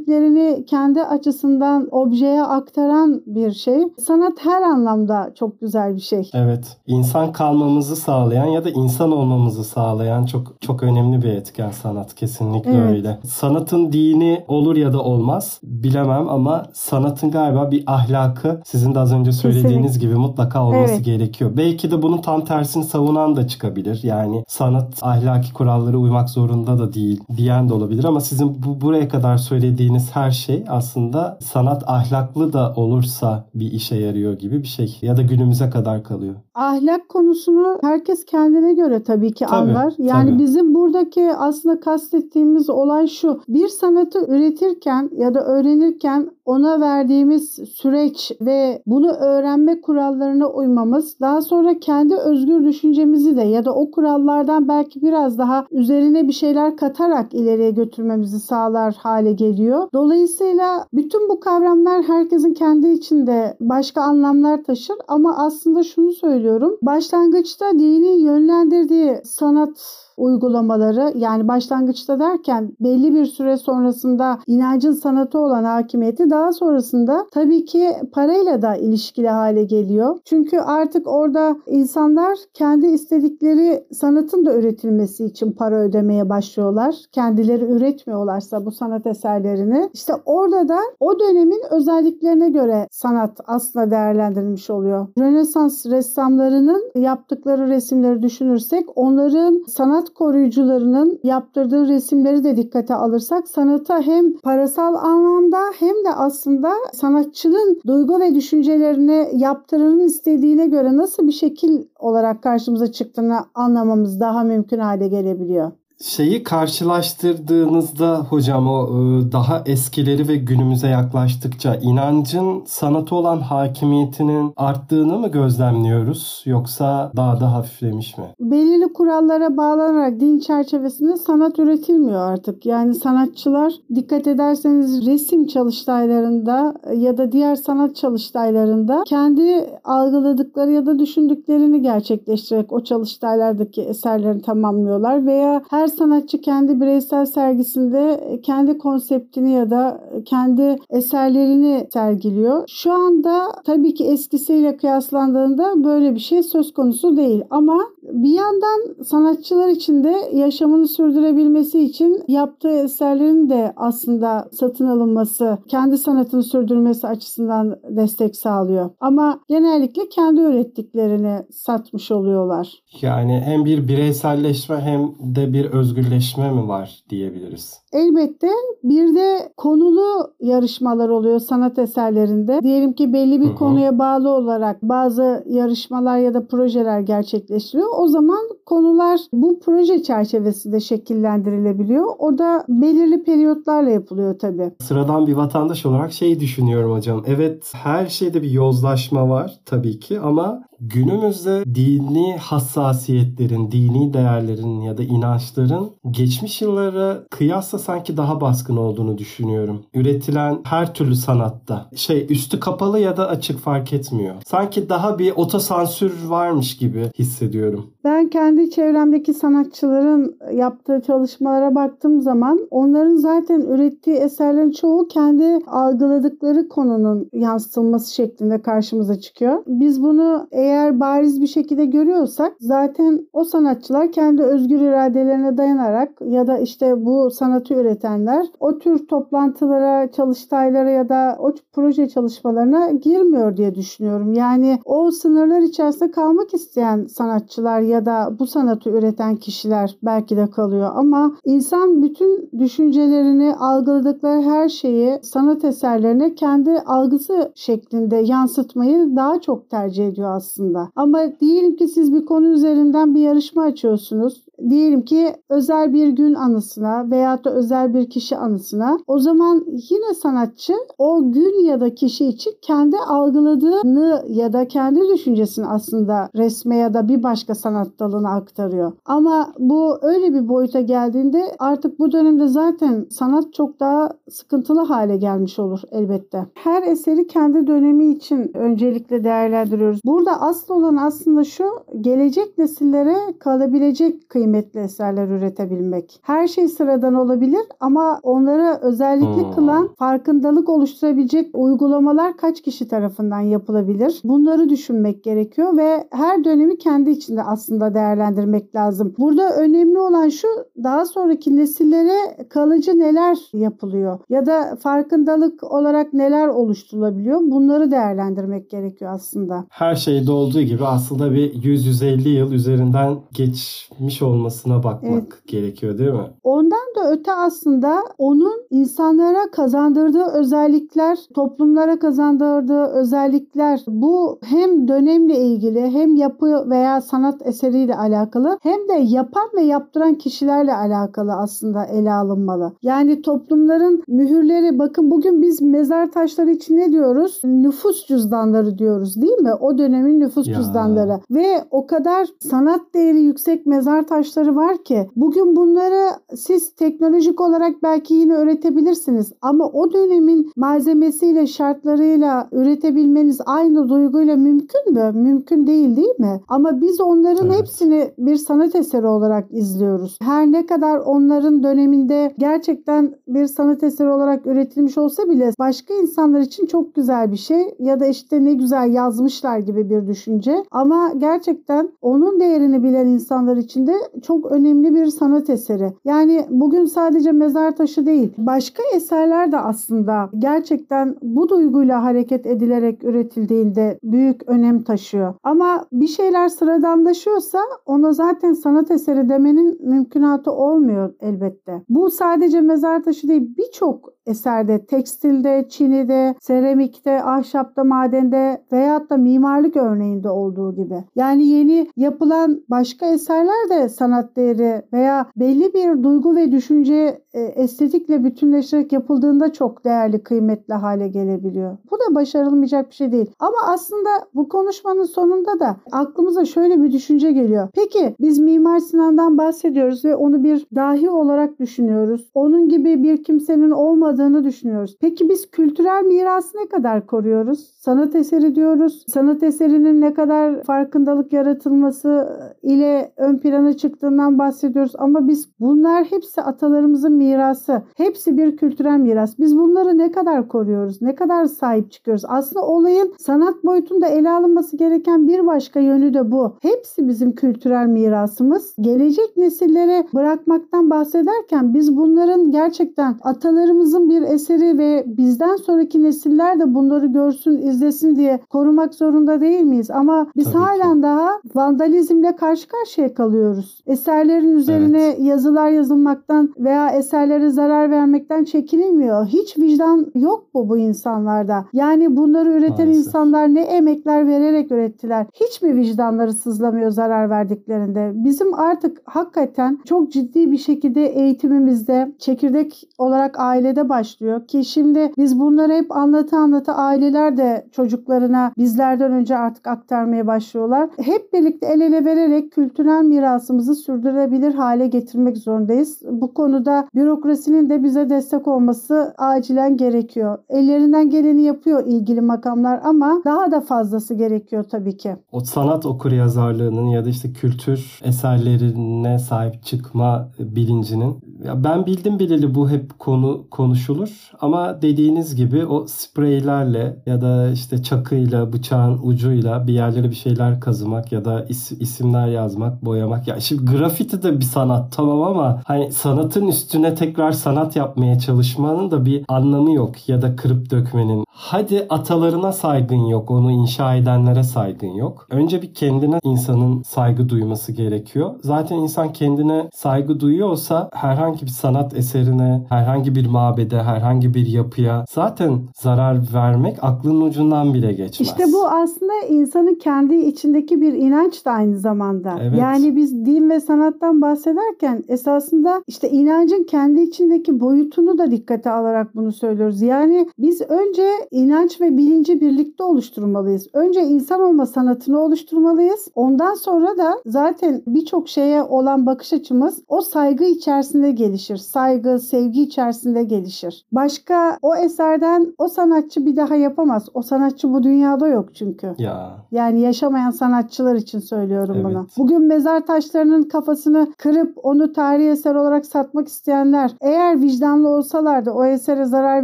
düşündüklerini 0.01 0.65
kendi 0.65 1.03
açısından 1.03 1.87
objeye 1.91 2.43
aktaran 2.43 3.21
bir 3.25 3.51
şey. 3.51 3.83
Sanat 3.97 4.33
her 4.43 4.61
anlamda 4.61 5.31
çok 5.35 5.61
güzel 5.61 5.95
bir 5.95 6.01
şey. 6.01 6.29
Evet. 6.33 6.77
İnsan 6.87 7.31
kalmamızı 7.31 7.95
sağlayan 7.95 8.45
ya 8.45 8.63
da 8.63 8.69
insan 8.69 9.11
olmamızı 9.11 9.63
sağlayan 9.63 10.25
çok 10.25 10.61
çok 10.61 10.83
önemli 10.83 11.21
bir 11.21 11.29
etken 11.29 11.71
sanat. 11.71 12.15
Kesinlikle 12.15 12.71
evet. 12.71 12.89
öyle. 12.89 13.19
Sanatın 13.25 13.91
dini 13.91 14.43
olur 14.47 14.75
ya 14.75 14.93
da 14.93 15.03
olmaz 15.03 15.59
bilemem 15.63 16.29
ama 16.29 16.65
sanatın 16.73 17.31
galiba 17.31 17.71
bir 17.71 17.83
ahlakı 17.87 18.61
sizin 18.65 18.95
de 18.95 18.99
az 18.99 19.13
önce 19.13 19.31
söylediğiniz 19.31 19.93
Kesinlikle. 19.93 20.07
gibi 20.07 20.15
mutlaka 20.15 20.65
olması 20.65 20.93
evet. 20.93 21.05
gerekiyor. 21.05 21.51
Belki 21.57 21.91
de 21.91 22.01
bunun 22.01 22.17
tam 22.17 22.45
tersini 22.45 22.83
savunan 22.83 23.35
da 23.35 23.47
çıkabilir. 23.47 23.99
Yani 24.03 24.43
sanat 24.47 24.99
ahlaki 25.01 25.53
kuralları 25.53 25.99
uymak 25.99 26.29
zorunda 26.29 26.79
da 26.79 26.93
değil 26.93 27.19
diyen 27.37 27.69
de 27.69 27.73
olabilir 27.73 28.03
ama 28.03 28.21
sizin 28.21 28.63
bu 28.63 28.81
buraya 28.81 29.09
kadar 29.09 29.37
söylediğiniz 29.37 29.90
her 29.99 30.31
şey 30.31 30.63
aslında 30.69 31.37
sanat 31.41 31.83
ahlaklı 31.87 32.53
da 32.53 32.73
olursa 32.75 33.47
bir 33.53 33.71
işe 33.71 33.95
yarıyor 33.95 34.33
gibi 34.33 34.61
bir 34.61 34.67
şey 34.67 34.99
ya 35.01 35.17
da 35.17 35.21
günümüze 35.21 35.69
kadar 35.69 36.03
kalıyor. 36.03 36.35
Ahlak 36.55 37.09
konusunu 37.09 37.77
herkes 37.81 38.25
kendine 38.25 38.73
göre 38.73 39.03
tabii 39.03 39.33
ki 39.33 39.45
tabii, 39.45 39.55
anlar. 39.55 39.93
Yani 39.97 40.29
tabii. 40.29 40.43
bizim 40.43 40.75
buradaki 40.75 41.33
aslında 41.35 41.79
kastettiğimiz 41.79 42.69
olay 42.69 43.07
şu. 43.07 43.41
Bir 43.47 43.67
sanatı 43.67 44.25
üretirken 44.27 45.09
ya 45.17 45.33
da 45.33 45.45
öğrenirken 45.45 46.31
ona 46.45 46.81
verdiğimiz 46.81 47.53
süreç 47.53 48.31
ve 48.41 48.81
bunu 48.85 49.11
öğrenme 49.11 49.81
kurallarına 49.81 50.47
uymamız 50.47 51.19
daha 51.19 51.41
sonra 51.41 51.79
kendi 51.79 52.15
özgür 52.15 52.65
düşüncemizi 52.65 53.37
de 53.37 53.41
ya 53.41 53.65
da 53.65 53.75
o 53.75 53.91
kurallardan 53.91 54.67
belki 54.67 55.01
biraz 55.01 55.37
daha 55.37 55.65
üzerine 55.71 56.27
bir 56.27 56.33
şeyler 56.33 56.75
katarak 56.77 57.33
ileriye 57.33 57.71
götürmemizi 57.71 58.39
sağlar 58.39 58.93
hale 58.93 59.33
geliyor. 59.33 59.87
Dolayısıyla 59.93 60.85
bütün 60.93 61.29
bu 61.29 61.39
kavramlar 61.39 62.03
herkesin 62.03 62.53
kendi 62.53 62.87
içinde 62.87 63.57
başka 63.59 64.01
anlamlar 64.01 64.63
taşır 64.63 64.95
ama 65.07 65.37
aslında 65.37 65.83
şunu 65.83 66.11
söylüyorum. 66.11 66.77
Başlangıçta 66.81 67.71
dinin 67.71 68.25
yönlendirdiği 68.25 69.17
sanat 69.23 70.01
uygulamaları 70.21 71.13
yani 71.17 71.47
başlangıçta 71.47 72.19
derken 72.19 72.71
belli 72.79 73.15
bir 73.15 73.25
süre 73.25 73.57
sonrasında 73.57 74.39
inancın 74.47 74.93
sanatı 74.93 75.39
olan 75.39 75.63
hakimiyeti 75.63 76.29
daha 76.29 76.51
sonrasında 76.51 77.25
tabii 77.31 77.65
ki 77.65 77.89
parayla 78.11 78.61
da 78.61 78.75
ilişkili 78.75 79.29
hale 79.29 79.63
geliyor. 79.63 80.17
Çünkü 80.25 80.59
artık 80.59 81.07
orada 81.07 81.57
insanlar 81.67 82.37
kendi 82.53 82.87
istedikleri 82.87 83.83
sanatın 83.91 84.45
da 84.45 84.55
üretilmesi 84.55 85.25
için 85.25 85.51
para 85.51 85.81
ödemeye 85.81 86.29
başlıyorlar. 86.29 86.95
Kendileri 87.11 87.65
üretmiyorlarsa 87.65 88.65
bu 88.65 88.71
sanat 88.71 89.07
eserlerini. 89.07 89.89
İşte 89.93 90.13
orada 90.25 90.67
da 90.67 90.77
o 90.99 91.19
dönemin 91.19 91.61
özelliklerine 91.71 92.49
göre 92.49 92.87
sanat 92.91 93.39
aslında 93.45 93.91
değerlendirilmiş 93.91 94.69
oluyor. 94.69 95.07
Rönesans 95.19 95.85
ressamlarının 95.85 96.91
yaptıkları 96.95 97.67
resimleri 97.67 98.23
düşünürsek 98.23 98.85
onların 98.95 99.63
sanat 99.67 100.10
koruyucularının 100.15 101.19
yaptırdığı 101.23 101.87
resimleri 101.87 102.43
de 102.43 102.57
dikkate 102.57 102.95
alırsak 102.95 103.47
sanata 103.47 104.01
hem 104.01 104.37
parasal 104.37 104.95
anlamda 104.95 105.57
hem 105.79 105.95
de 106.05 106.13
aslında 106.15 106.73
sanatçının 106.93 107.81
duygu 107.87 108.19
ve 108.19 108.35
düşüncelerini 108.35 109.29
yaptıranın 109.33 109.99
istediğine 109.99 110.67
göre 110.67 110.97
nasıl 110.97 111.27
bir 111.27 111.31
şekil 111.31 111.83
olarak 111.99 112.43
karşımıza 112.43 112.91
çıktığını 112.91 113.39
anlamamız 113.55 114.19
daha 114.19 114.43
mümkün 114.43 114.79
hale 114.79 115.07
gelebiliyor 115.07 115.71
şeyi 116.03 116.43
karşılaştırdığınızda 116.43 118.17
hocam 118.17 118.67
o 118.67 118.87
e, 118.87 119.31
daha 119.31 119.63
eskileri 119.65 120.27
ve 120.27 120.35
günümüze 120.35 120.87
yaklaştıkça 120.87 121.75
inancın 121.75 122.63
sanatı 122.65 123.15
olan 123.15 123.39
hakimiyetinin 123.39 124.53
arttığını 124.57 125.19
mı 125.19 125.27
gözlemliyoruz 125.27 126.43
yoksa 126.45 127.11
daha 127.15 127.39
da 127.39 127.53
hafiflemiş 127.53 128.17
mi? 128.17 128.25
Belirli 128.39 128.93
kurallara 128.93 129.57
bağlanarak 129.57 130.19
din 130.19 130.39
çerçevesinde 130.39 131.17
sanat 131.17 131.59
üretilmiyor 131.59 132.31
artık. 132.31 132.65
Yani 132.65 132.95
sanatçılar 132.95 133.73
dikkat 133.95 134.27
ederseniz 134.27 135.05
resim 135.05 135.47
çalıştaylarında 135.47 136.73
ya 136.95 137.17
da 137.17 137.31
diğer 137.31 137.55
sanat 137.55 137.95
çalıştaylarında 137.95 139.03
kendi 139.07 139.69
algıladıkları 139.83 140.71
ya 140.71 140.85
da 140.85 140.99
düşündüklerini 140.99 141.81
gerçekleştirerek 141.81 142.73
o 142.73 142.83
çalıştaylardaki 142.83 143.81
eserlerini 143.81 144.41
tamamlıyorlar 144.41 145.25
veya 145.25 145.61
her 145.69 145.87
sanatçı 145.91 146.41
kendi 146.41 146.81
bireysel 146.81 147.25
sergisinde 147.25 148.39
kendi 148.43 148.77
konseptini 148.77 149.51
ya 149.51 149.69
da 149.69 150.03
kendi 150.25 150.77
eserlerini 150.89 151.87
sergiliyor. 151.93 152.63
Şu 152.67 152.91
anda 152.91 153.47
tabii 153.65 153.93
ki 153.93 154.03
eskisiyle 154.03 154.77
kıyaslandığında 154.77 155.83
böyle 155.83 156.15
bir 156.15 156.19
şey 156.19 156.43
söz 156.43 156.73
konusu 156.73 157.17
değil 157.17 157.43
ama 157.49 157.79
bir 158.13 158.33
yandan 158.33 159.03
sanatçılar 159.03 159.69
için 159.69 160.03
de 160.03 160.29
yaşamını 160.33 160.87
sürdürebilmesi 160.87 161.83
için 161.83 162.23
yaptığı 162.27 162.69
eserlerin 162.69 163.49
de 163.49 163.73
aslında 163.75 164.49
satın 164.51 164.87
alınması, 164.87 165.57
kendi 165.67 165.97
sanatını 165.97 166.43
sürdürmesi 166.43 167.07
açısından 167.07 167.79
destek 167.89 168.35
sağlıyor. 168.35 168.89
Ama 168.99 169.39
genellikle 169.47 170.09
kendi 170.09 170.41
ürettiklerini 170.41 171.45
satmış 171.51 172.11
oluyorlar. 172.11 172.83
Yani 173.01 173.41
hem 173.45 173.65
bir 173.65 173.87
bireyselleşme 173.87 174.77
hem 174.77 175.11
de 175.35 175.53
bir 175.53 175.65
özgürleşme 175.65 176.51
mi 176.51 176.67
var 176.67 177.03
diyebiliriz? 177.09 177.80
Elbette 177.93 178.47
bir 178.83 179.15
de 179.15 179.51
konulu 179.57 180.33
yarışmalar 180.39 181.09
oluyor 181.09 181.39
sanat 181.39 181.79
eserlerinde. 181.79 182.59
Diyelim 182.63 182.93
ki 182.93 183.13
belli 183.13 183.41
bir 183.41 183.55
konuya 183.55 183.99
bağlı 183.99 184.29
olarak 184.29 184.81
bazı 184.83 185.43
yarışmalar 185.49 186.17
ya 186.17 186.33
da 186.33 186.47
projeler 186.47 186.99
gerçekleştiriyor. 186.99 187.87
O 187.97 188.07
zaman 188.07 188.39
konular 188.65 189.19
bu 189.33 189.59
proje 189.59 190.03
çerçevesinde 190.03 190.79
şekillendirilebiliyor. 190.79 192.05
O 192.19 192.37
da 192.37 192.65
belirli 192.69 193.23
periyotlarla 193.23 193.89
yapılıyor 193.89 194.39
tabii. 194.39 194.71
Sıradan 194.79 195.27
bir 195.27 195.33
vatandaş 195.33 195.85
olarak 195.85 196.11
şey 196.11 196.39
düşünüyorum 196.39 196.91
hocam. 196.91 197.23
Evet 197.27 197.71
her 197.75 198.05
şeyde 198.05 198.41
bir 198.41 198.51
yozlaşma 198.51 199.29
var 199.29 199.59
tabii 199.65 199.99
ki 199.99 200.19
ama 200.19 200.63
günümüzde 200.81 201.63
dini 201.75 202.37
hassasiyetlerin, 202.37 203.71
dini 203.71 204.13
değerlerin 204.13 204.81
ya 204.81 204.97
da 204.97 205.03
inançların 205.03 205.91
geçmiş 206.11 206.61
yıllara 206.61 207.23
kıyasla 207.29 207.79
sanki 207.79 208.17
daha 208.17 208.41
baskın 208.41 208.77
olduğunu 208.77 209.17
düşünüyorum. 209.17 209.85
Üretilen 209.93 210.59
her 210.63 210.93
türlü 210.93 211.15
sanatta 211.15 211.89
şey 211.95 212.27
üstü 212.29 212.59
kapalı 212.59 212.99
ya 212.99 213.17
da 213.17 213.27
açık 213.27 213.59
fark 213.59 213.93
etmiyor. 213.93 214.35
Sanki 214.45 214.89
daha 214.89 215.19
bir 215.19 215.31
otosansür 215.35 216.13
varmış 216.27 216.77
gibi 216.77 217.11
hissediyorum. 217.19 217.85
Ben 218.03 218.29
kendi 218.29 218.69
çevremdeki 218.69 219.33
sanatçıların 219.33 220.37
yaptığı 220.53 221.01
çalışmalara 221.07 221.75
baktığım 221.75 222.21
zaman 222.21 222.59
onların 222.71 223.15
zaten 223.15 223.61
ürettiği 223.61 224.15
eserlerin 224.15 224.71
çoğu 224.71 225.07
kendi 225.07 225.65
algıladıkları 225.67 226.69
konunun 226.69 227.29
yansıtılması 227.33 228.13
şeklinde 228.13 228.61
karşımıza 228.61 229.19
çıkıyor. 229.19 229.63
Biz 229.67 230.01
bunu 230.01 230.47
eğer 230.51 230.70
eğer 230.71 230.99
bariz 230.99 231.41
bir 231.41 231.47
şekilde 231.47 231.85
görüyorsak 231.85 232.53
zaten 232.59 233.27
o 233.33 233.43
sanatçılar 233.43 234.11
kendi 234.11 234.43
özgür 234.43 234.79
iradelerine 234.81 235.57
dayanarak 235.57 236.09
ya 236.21 236.47
da 236.47 236.57
işte 236.57 237.05
bu 237.05 237.31
sanatı 237.31 237.73
üretenler 237.73 238.45
o 238.59 238.77
tür 238.79 239.07
toplantılara, 239.07 240.11
çalıştaylara 240.11 240.89
ya 240.89 241.09
da 241.09 241.37
o 241.39 241.53
proje 241.73 242.09
çalışmalarına 242.09 242.91
girmiyor 242.91 243.57
diye 243.57 243.75
düşünüyorum. 243.75 244.33
Yani 244.33 244.79
o 244.85 245.11
sınırlar 245.11 245.61
içerisinde 245.61 246.11
kalmak 246.11 246.53
isteyen 246.53 247.05
sanatçılar 247.05 247.81
ya 247.81 248.05
da 248.05 248.35
bu 248.39 248.47
sanatı 248.47 248.89
üreten 248.89 249.35
kişiler 249.35 249.97
belki 250.03 250.37
de 250.37 250.49
kalıyor 250.49 250.91
ama 250.95 251.31
insan 251.45 252.03
bütün 252.03 252.49
düşüncelerini, 252.59 253.55
algıladıkları 253.55 254.41
her 254.41 254.69
şeyi 254.69 255.19
sanat 255.23 255.63
eserlerine 255.63 256.35
kendi 256.35 256.71
algısı 256.71 257.51
şeklinde 257.55 258.15
yansıtmayı 258.15 259.15
daha 259.15 259.41
çok 259.41 259.69
tercih 259.69 260.07
ediyor 260.07 260.35
aslında. 260.35 260.60
Ama 260.95 261.39
diyelim 261.39 261.75
ki 261.75 261.87
siz 261.87 262.13
bir 262.13 262.25
konu 262.25 262.47
üzerinden 262.47 263.15
bir 263.15 263.21
yarışma 263.21 263.63
açıyorsunuz 263.63 264.45
diyelim 264.69 265.01
ki 265.01 265.35
özel 265.49 265.93
bir 265.93 266.07
gün 266.07 266.33
anısına 266.33 267.11
veya 267.11 267.43
da 267.43 267.53
özel 267.53 267.93
bir 267.93 268.09
kişi 268.09 268.37
anısına 268.37 268.97
o 269.07 269.19
zaman 269.19 269.65
yine 269.89 270.13
sanatçı 270.13 270.73
o 270.97 271.31
gün 271.31 271.65
ya 271.65 271.81
da 271.81 271.95
kişi 271.95 272.25
için 272.25 272.53
kendi 272.61 272.97
algıladığını 272.97 274.25
ya 274.27 274.53
da 274.53 274.67
kendi 274.67 274.99
düşüncesini 275.13 275.65
aslında 275.65 276.29
resme 276.35 276.75
ya 276.75 276.93
da 276.93 277.07
bir 277.07 277.23
başka 277.23 277.55
sanat 277.55 277.99
dalına 277.99 278.35
aktarıyor. 278.35 278.91
Ama 279.05 279.53
bu 279.59 279.97
öyle 280.01 280.33
bir 280.33 280.47
boyuta 280.47 280.81
geldiğinde 280.81 281.43
artık 281.59 281.99
bu 281.99 282.11
dönemde 282.11 282.47
zaten 282.47 283.05
sanat 283.09 283.53
çok 283.53 283.79
daha 283.79 284.09
sıkıntılı 284.29 284.81
hale 284.81 285.17
gelmiş 285.17 285.59
olur 285.59 285.81
elbette. 285.91 286.45
Her 286.53 286.83
eseri 286.83 287.27
kendi 287.27 287.67
dönemi 287.67 288.07
için 288.07 288.57
öncelikle 288.57 289.23
değerlendiriyoruz. 289.23 289.99
Burada 290.05 290.41
asıl 290.51 290.73
olan 290.73 290.95
aslında 290.95 291.43
şu 291.43 291.65
gelecek 292.01 292.57
nesillere 292.57 293.17
kalabilecek 293.39 294.29
kıymet 294.29 294.61
kıymetli 294.61 294.79
eserler 294.79 295.27
üretebilmek. 295.27 296.19
Her 296.21 296.47
şey 296.47 296.67
sıradan 296.67 297.13
olabilir 297.13 297.61
ama 297.79 298.19
onlara 298.23 298.79
özellikle 298.81 299.43
hmm. 299.43 299.51
kılan 299.51 299.89
farkındalık 299.99 300.69
oluşturabilecek 300.69 301.49
uygulamalar 301.53 302.37
kaç 302.37 302.61
kişi 302.61 302.87
tarafından 302.87 303.39
yapılabilir? 303.39 304.21
Bunları 304.23 304.69
düşünmek 304.69 305.23
gerekiyor 305.23 305.77
ve 305.77 306.07
her 306.11 306.43
dönemi 306.43 306.77
kendi 306.77 307.09
içinde 307.09 307.43
aslında 307.43 307.93
değerlendirmek 307.93 308.75
lazım. 308.75 309.15
Burada 309.19 309.55
önemli 309.55 309.99
olan 309.99 310.29
şu 310.29 310.47
daha 310.83 311.05
sonraki 311.05 311.57
nesillere 311.57 312.47
kalıcı 312.49 312.99
neler 312.99 313.37
yapılıyor 313.53 314.19
ya 314.29 314.45
da 314.45 314.75
farkındalık 314.79 315.63
olarak 315.63 316.13
neler 316.13 316.47
oluşturulabiliyor? 316.47 317.39
Bunları 317.41 317.91
değerlendirmek 317.91 318.69
gerekiyor 318.69 319.11
aslında. 319.13 319.65
Her 319.69 319.95
şeyde 320.31 320.33
olduğu 320.33 320.61
gibi 320.61 320.85
aslında 320.85 321.33
bir 321.33 321.53
100-150 321.53 322.29
yıl 322.29 322.51
üzerinden 322.51 323.17
geçmiş 323.33 324.21
olması 324.21 324.41
olmasına 324.41 324.83
bakmak 324.83 325.23
evet. 325.23 325.47
gerekiyor 325.47 325.97
değil 325.97 326.11
mi? 326.11 326.27
Ondan 326.43 326.95
da 326.95 327.11
öte 327.11 327.33
aslında 327.33 328.03
onun 328.17 328.63
insanlara 328.69 329.51
kazandırdığı 329.51 330.25
özellikler, 330.25 331.17
toplumlara 331.33 331.99
kazandırdığı 331.99 332.85
özellikler 332.85 333.79
bu 333.87 334.39
hem 334.43 334.87
dönemle 334.87 335.39
ilgili 335.39 335.81
hem 335.81 336.15
yapı 336.15 336.69
veya 336.69 337.01
sanat 337.01 337.47
eseriyle 337.47 337.95
alakalı 337.95 338.57
hem 338.61 338.89
de 338.89 338.93
yapan 338.93 339.49
ve 339.55 339.61
yaptıran 339.61 340.15
kişilerle 340.15 340.73
alakalı 340.73 341.33
aslında 341.33 341.85
ele 341.85 342.13
alınmalı. 342.13 342.73
Yani 342.81 343.21
toplumların 343.21 344.03
mühürleri 344.07 344.79
bakın 344.79 345.11
bugün 345.11 345.41
biz 345.41 345.61
mezar 345.61 346.11
taşları 346.11 346.51
için 346.51 346.77
ne 346.77 346.91
diyoruz? 346.91 347.41
Nüfus 347.43 348.07
cüzdanları 348.07 348.77
diyoruz 348.77 349.21
değil 349.21 349.37
mi? 349.37 349.53
O 349.53 349.77
dönemin 349.77 350.20
nüfus 350.21 350.47
ya. 350.47 350.55
cüzdanları 350.55 351.19
ve 351.31 351.63
o 351.71 351.87
kadar 351.87 352.27
sanat 352.39 352.81
değeri 352.93 353.21
yüksek 353.21 353.65
mezar 353.65 354.07
taşları 354.07 354.55
var 354.55 354.83
ki 354.83 355.09
bugün 355.15 355.55
bunları 355.55 356.09
siz 356.35 356.75
teknolojik 356.75 357.41
olarak 357.41 357.83
belki 357.83 358.13
yine 358.13 358.33
üretebilirsiniz 358.33 359.33
ama 359.41 359.65
o 359.65 359.93
dönemin 359.93 360.51
malzemesiyle 360.55 361.47
şartlarıyla 361.47 362.47
üretebilmeniz 362.51 363.41
aynı 363.45 363.89
duyguyla 363.89 364.35
mümkün 364.35 364.93
mü? 364.93 365.11
Mümkün 365.13 365.67
değil 365.67 365.95
değil 365.95 366.19
mi? 366.19 366.41
Ama 366.47 366.81
biz 366.81 367.01
onların 367.01 367.47
evet. 367.47 367.59
hepsini 367.59 368.11
bir 368.17 368.35
sanat 368.35 368.75
eseri 368.75 369.07
olarak 369.07 369.45
izliyoruz. 369.51 370.17
Her 370.21 370.51
ne 370.51 370.65
kadar 370.65 370.97
onların 370.97 371.63
döneminde 371.63 372.33
gerçekten 372.37 373.15
bir 373.27 373.45
sanat 373.45 373.83
eseri 373.83 374.09
olarak 374.09 374.47
üretilmiş 374.47 374.97
olsa 374.97 375.29
bile 375.29 375.51
başka 375.59 375.93
insanlar 375.93 376.39
için 376.39 376.65
çok 376.65 376.95
güzel 376.95 377.31
bir 377.31 377.37
şey 377.37 377.75
ya 377.79 377.99
da 377.99 378.05
işte 378.05 378.45
ne 378.45 378.53
güzel 378.53 378.93
yazmışlar 378.93 379.59
gibi 379.59 379.89
bir 379.89 380.07
düşünce. 380.11 380.63
Ama 380.71 381.11
gerçekten 381.17 381.89
onun 382.01 382.39
değerini 382.39 382.83
bilen 382.83 383.07
insanlar 383.07 383.57
için 383.57 383.87
de 383.87 383.93
çok 384.23 384.51
önemli 384.51 384.95
bir 384.95 385.05
sanat 385.05 385.49
eseri. 385.49 385.93
Yani 386.05 386.45
bugün 386.49 386.85
sadece 386.85 387.31
mezar 387.31 387.75
taşı 387.75 388.05
değil, 388.05 388.33
başka 388.37 388.83
eserler 388.95 389.51
de 389.51 389.57
aslında 389.57 390.29
gerçekten 390.37 391.15
bu 391.21 391.49
duyguyla 391.49 392.03
hareket 392.03 392.45
edilerek 392.45 393.03
üretildiğinde 393.03 393.99
büyük 394.03 394.47
önem 394.47 394.83
taşıyor. 394.83 395.33
Ama 395.43 395.85
bir 395.91 396.07
şeyler 396.07 396.47
sıradanlaşıyorsa 396.47 397.59
ona 397.85 398.13
zaten 398.13 398.53
sanat 398.53 398.91
eseri 398.91 399.29
demenin 399.29 399.89
mümkünatı 399.89 400.51
olmuyor 400.51 401.13
elbette. 401.19 401.83
Bu 401.89 402.09
sadece 402.09 402.61
mezar 402.61 403.03
taşı 403.03 403.27
değil, 403.27 403.57
birçok 403.57 404.13
eserde, 404.25 404.85
tekstilde, 404.85 405.65
çinide, 405.69 406.35
seramikte, 406.41 407.23
ahşapta, 407.23 407.83
madende 407.83 408.63
veyahut 408.71 409.09
da 409.09 409.17
mimarlık 409.17 409.75
örneğinde 409.75 410.29
olduğu 410.29 410.75
gibi. 410.75 411.03
Yani 411.15 411.45
yeni 411.47 411.87
yapılan 411.97 412.61
başka 412.69 413.05
eserler 413.05 413.69
de 413.69 413.89
sanat 413.89 414.35
değeri 414.35 414.81
veya 414.93 415.25
belli 415.35 415.73
bir 415.73 416.03
duygu 416.03 416.35
ve 416.35 416.51
düşünce 416.51 417.21
estetikle 417.33 418.23
bütünleşerek 418.23 418.91
yapıldığında 418.91 419.53
çok 419.53 419.85
değerli, 419.85 420.23
kıymetli 420.23 420.73
hale 420.73 421.07
gelebiliyor. 421.07 421.77
Bu 421.91 421.95
da 421.95 422.15
başarılmayacak 422.15 422.89
bir 422.89 422.95
şey 422.95 423.11
değil. 423.11 423.31
Ama 423.39 423.57
aslında 423.67 424.09
bu 424.35 424.49
konuşmanın 424.49 425.03
sonunda 425.03 425.59
da 425.59 425.77
aklımıza 425.91 426.45
şöyle 426.45 426.83
bir 426.83 426.91
düşünce 426.91 427.31
geliyor. 427.31 427.69
Peki 427.73 428.15
biz 428.19 428.39
Mimar 428.39 428.79
Sinan'dan 428.79 429.37
bahsediyoruz 429.37 430.05
ve 430.05 430.15
onu 430.15 430.43
bir 430.43 430.67
dahi 430.75 431.09
olarak 431.09 431.59
düşünüyoruz. 431.59 432.29
Onun 432.33 432.69
gibi 432.69 433.03
bir 433.03 433.23
kimsenin 433.23 433.71
olmadığını 433.71 434.43
düşünüyoruz. 434.43 434.97
Peki 435.01 435.29
biz 435.29 435.51
kültürel 435.51 436.03
mirası 436.03 436.57
ne 436.57 436.69
kadar 436.69 437.05
koruyoruz? 437.05 437.73
Sanat 437.77 438.15
eseri 438.15 438.55
diyoruz. 438.55 439.03
Sanat 439.07 439.43
eserinin 439.43 440.01
ne 440.01 440.13
kadar 440.13 440.63
farkındalık 440.63 441.33
yaratılması 441.33 442.29
ile 442.63 443.11
ön 443.17 443.37
plana 443.37 443.73
çıktığından 443.73 444.39
bahsediyoruz. 444.39 444.91
Ama 444.97 445.27
biz 445.27 445.49
bunlar 445.59 446.05
hepsi 446.05 446.41
atalarımızın 446.41 447.20
mirası. 447.21 447.81
Hepsi 447.97 448.37
bir 448.37 448.57
kültürel 448.57 448.99
miras. 448.99 449.39
Biz 449.39 449.57
bunları 449.57 449.97
ne 449.97 450.11
kadar 450.11 450.47
koruyoruz? 450.47 451.01
Ne 451.01 451.15
kadar 451.15 451.45
sahip 451.45 451.91
çıkıyoruz? 451.91 452.23
Aslında 452.27 452.65
olayın 452.65 453.13
sanat 453.19 453.63
boyutunda 453.63 454.07
ele 454.07 454.29
alınması 454.29 454.77
gereken 454.77 455.27
bir 455.27 455.47
başka 455.47 455.79
yönü 455.79 456.13
de 456.13 456.31
bu. 456.31 456.55
Hepsi 456.61 457.07
bizim 457.07 457.31
kültürel 457.31 457.87
mirasımız. 457.87 458.75
Gelecek 458.81 459.37
nesillere 459.37 460.07
bırakmaktan 460.13 460.89
bahsederken 460.89 461.73
biz 461.73 461.97
bunların 461.97 462.51
gerçekten 462.51 463.15
atalarımızın 463.23 464.09
bir 464.09 464.21
eseri 464.21 464.77
ve 464.77 465.03
bizden 465.07 465.55
sonraki 465.55 466.03
nesiller 466.03 466.59
de 466.59 466.73
bunları 466.73 467.05
görsün, 467.05 467.57
izlesin 467.57 468.15
diye 468.15 468.39
korumak 468.49 468.93
zorunda 468.93 469.41
değil 469.41 469.61
miyiz? 469.61 469.91
Ama 469.91 470.27
biz 470.35 470.51
Tabii 470.51 470.63
halen 470.63 470.95
ki. 470.95 471.03
daha 471.03 471.29
vandalizmle 471.55 472.35
karşı 472.35 472.67
karşıya 472.67 473.13
kalıyoruz. 473.13 473.83
Eserlerin 473.87 474.55
üzerine 474.55 475.03
evet. 475.03 475.19
yazılar 475.19 475.69
yazılmaktan 475.69 476.53
veya 476.57 476.89
eserlere 477.11 477.49
zarar 477.49 477.91
vermekten 477.91 478.43
çekinilmiyor. 478.43 479.25
Hiç 479.25 479.57
vicdan 479.57 480.11
yok 480.15 480.53
mu 480.53 480.69
bu 480.69 480.77
insanlarda? 480.77 481.65
Yani 481.73 482.17
bunları 482.17 482.49
üreten 482.49 482.85
Maalesef. 482.85 483.07
insanlar 483.07 483.53
ne 483.53 483.61
emekler 483.61 484.27
vererek 484.27 484.71
ürettiler? 484.71 485.25
Hiç 485.33 485.61
mi 485.61 485.75
vicdanları 485.75 486.33
sızlamıyor 486.33 486.91
zarar 486.91 487.29
verdiklerinde? 487.29 488.11
Bizim 488.13 488.53
artık 488.53 489.01
hakikaten 489.05 489.79
çok 489.85 490.11
ciddi 490.11 490.51
bir 490.51 490.57
şekilde 490.57 491.05
eğitimimizde 491.05 492.11
çekirdek 492.19 492.89
olarak 492.97 493.39
ailede 493.39 493.89
başlıyor 493.89 494.47
ki 494.47 494.65
şimdi 494.65 495.11
biz 495.17 495.39
bunları 495.39 495.73
hep 495.73 495.91
anlatı 495.97 496.37
anlatı 496.37 496.71
aileler 496.71 497.37
de 497.37 497.65
çocuklarına 497.71 498.51
bizlerden 498.57 499.11
önce 499.11 499.37
artık 499.37 499.67
aktarmaya 499.67 500.27
başlıyorlar. 500.27 500.89
Hep 500.97 501.33
birlikte 501.33 501.67
el 501.67 501.81
ele 501.81 502.05
vererek 502.05 502.51
kültürel 502.51 503.03
mirasımızı 503.03 503.75
sürdürebilir 503.75 504.53
hale 504.53 504.87
getirmek 504.87 505.37
zorundayız. 505.37 506.01
Bu 506.11 506.33
konuda 506.33 506.87
bürokrasinin 507.01 507.69
de 507.69 507.83
bize 507.83 508.09
destek 508.09 508.47
olması 508.47 509.13
acilen 509.17 509.77
gerekiyor. 509.77 510.37
Ellerinden 510.49 511.09
geleni 511.09 511.41
yapıyor 511.41 511.85
ilgili 511.85 512.21
makamlar 512.21 512.79
ama 512.83 513.21
daha 513.25 513.51
da 513.51 513.61
fazlası 513.61 514.13
gerekiyor 514.13 514.63
tabii 514.71 514.97
ki. 514.97 515.15
O 515.31 515.39
sanat 515.39 515.85
okur 515.85 516.11
yazarlığının 516.11 516.85
ya 516.85 517.05
da 517.05 517.09
işte 517.09 517.33
kültür 517.33 517.99
eserlerine 518.03 519.19
sahip 519.19 519.63
çıkma 519.63 520.29
bilincinin 520.39 521.17
ya 521.45 521.63
ben 521.63 521.85
bildim 521.85 522.19
bileli 522.19 522.55
bu 522.55 522.69
hep 522.69 522.99
konu 522.99 523.45
konuş 523.51 523.71
konuşulur 523.71 524.31
ama 524.41 524.81
dediğiniz 524.81 525.35
gibi 525.35 525.65
o 525.65 525.87
spreylerle 525.87 526.97
ya 527.05 527.21
da 527.21 527.51
işte 527.51 527.83
çakıyla, 527.83 528.53
bıçağın 528.53 528.99
ucuyla 529.03 529.67
bir 529.67 529.73
yerlere 529.73 530.09
bir 530.09 530.15
şeyler 530.15 530.59
kazımak 530.59 531.11
ya 531.11 531.25
da 531.25 531.45
is, 531.45 531.71
isimler 531.71 532.27
yazmak, 532.27 532.85
boyamak. 532.85 533.27
Ya 533.27 533.39
şimdi 533.39 533.71
grafiti 533.71 534.23
de 534.23 534.39
bir 534.39 534.45
sanat 534.45 534.93
tamam 534.95 535.21
ama 535.21 535.61
hani 535.65 535.91
sanatın 535.91 536.47
üstüne 536.47 536.90
tekrar 536.95 537.31
sanat 537.31 537.75
yapmaya 537.75 538.19
çalışmanın 538.19 538.91
da 538.91 539.05
bir 539.05 539.25
anlamı 539.27 539.73
yok 539.73 540.09
ya 540.09 540.21
da 540.21 540.35
kırıp 540.35 540.69
dökmenin. 540.69 541.25
Hadi 541.29 541.85
atalarına 541.89 542.51
saygın 542.51 543.05
yok, 543.05 543.31
onu 543.31 543.51
inşa 543.51 543.95
edenlere 543.95 544.43
saygın 544.43 544.93
yok. 544.93 545.27
Önce 545.29 545.61
bir 545.61 545.73
kendine 545.73 546.19
insanın 546.23 546.81
saygı 546.81 547.29
duyması 547.29 547.71
gerekiyor. 547.71 548.31
Zaten 548.43 548.75
insan 548.75 549.13
kendine 549.13 549.69
saygı 549.73 550.19
duyuyorsa 550.19 550.89
herhangi 550.93 551.41
bir 551.41 551.51
sanat 551.51 551.97
eserine, 551.97 552.65
herhangi 552.69 553.15
bir 553.15 553.27
mabede, 553.27 553.83
herhangi 553.83 554.33
bir 554.33 554.47
yapıya 554.47 555.05
zaten 555.09 555.59
zarar 555.75 556.19
vermek 556.33 556.77
aklının 556.81 557.21
ucundan 557.21 557.73
bile 557.73 557.93
geçmez. 557.93 558.29
İşte 558.29 558.43
bu 558.53 558.67
aslında 558.67 559.13
insanın 559.29 559.75
kendi 559.75 560.15
içindeki 560.15 560.81
bir 560.81 560.93
inanç 560.93 561.45
da 561.45 561.51
aynı 561.51 561.79
zamanda. 561.79 562.37
Evet. 562.41 562.59
Yani 562.59 562.95
biz 562.95 563.25
din 563.25 563.49
ve 563.49 563.59
sanattan 563.59 564.21
bahsederken 564.21 565.03
esasında 565.07 565.83
işte 565.87 566.09
inancın 566.09 566.63
kendi 566.63 566.80
içindeki 566.89 567.59
boyutunu 567.59 568.17
da 568.17 568.31
dikkate 568.31 568.69
alarak 568.69 569.15
bunu 569.15 569.31
söylüyoruz. 569.31 569.81
Yani 569.81 570.29
biz 570.39 570.61
önce 570.61 571.07
inanç 571.31 571.81
ve 571.81 571.97
bilinci 571.97 572.41
birlikte 572.41 572.83
oluşturmalıyız. 572.83 573.67
Önce 573.73 574.01
insan 574.01 574.41
olma 574.41 574.65
sanatını 574.65 575.19
oluşturmalıyız. 575.19 576.07
Ondan 576.15 576.53
sonra 576.53 576.97
da 576.97 577.13
zaten 577.25 577.81
birçok 577.87 578.29
şeye 578.29 578.63
olan 578.63 579.05
bakış 579.05 579.33
açımız 579.33 579.83
o 579.87 580.01
saygı 580.01 580.43
içerisinde 580.43 581.11
gelişir. 581.11 581.57
Saygı, 581.57 582.19
sevgi 582.19 582.61
içerisinde 582.61 583.23
gelişir. 583.23 583.85
Başka 583.91 584.57
o 584.61 584.75
eserden 584.75 585.53
o 585.57 585.67
sanatçı 585.67 586.25
bir 586.25 586.35
daha 586.35 586.55
yapamaz. 586.55 587.07
O 587.13 587.21
sanatçı 587.21 587.73
bu 587.73 587.83
dünyada 587.83 588.27
yok 588.27 588.55
çünkü. 588.55 588.95
Ya 588.97 589.31
Yani 589.51 589.81
yaşamayan 589.81 590.31
sanatçılar 590.31 590.95
için 590.95 591.19
söylüyorum 591.19 591.75
Evet. 591.75 591.85
bunu. 591.85 592.07
Bugün 592.17 592.41
mezar 592.41 592.85
taşlarının 592.85 593.43
kafasını 593.43 594.07
kırıp 594.17 594.57
onu 594.63 594.93
tarihi 594.93 595.29
eser 595.29 595.55
olarak 595.55 595.85
satmak 595.85 596.27
isteyenler 596.71 596.91
eğer 597.01 597.41
vicdanlı 597.41 597.89
olsalardı 597.89 598.51
o 598.51 598.65
esere 598.65 599.05
zarar 599.05 599.43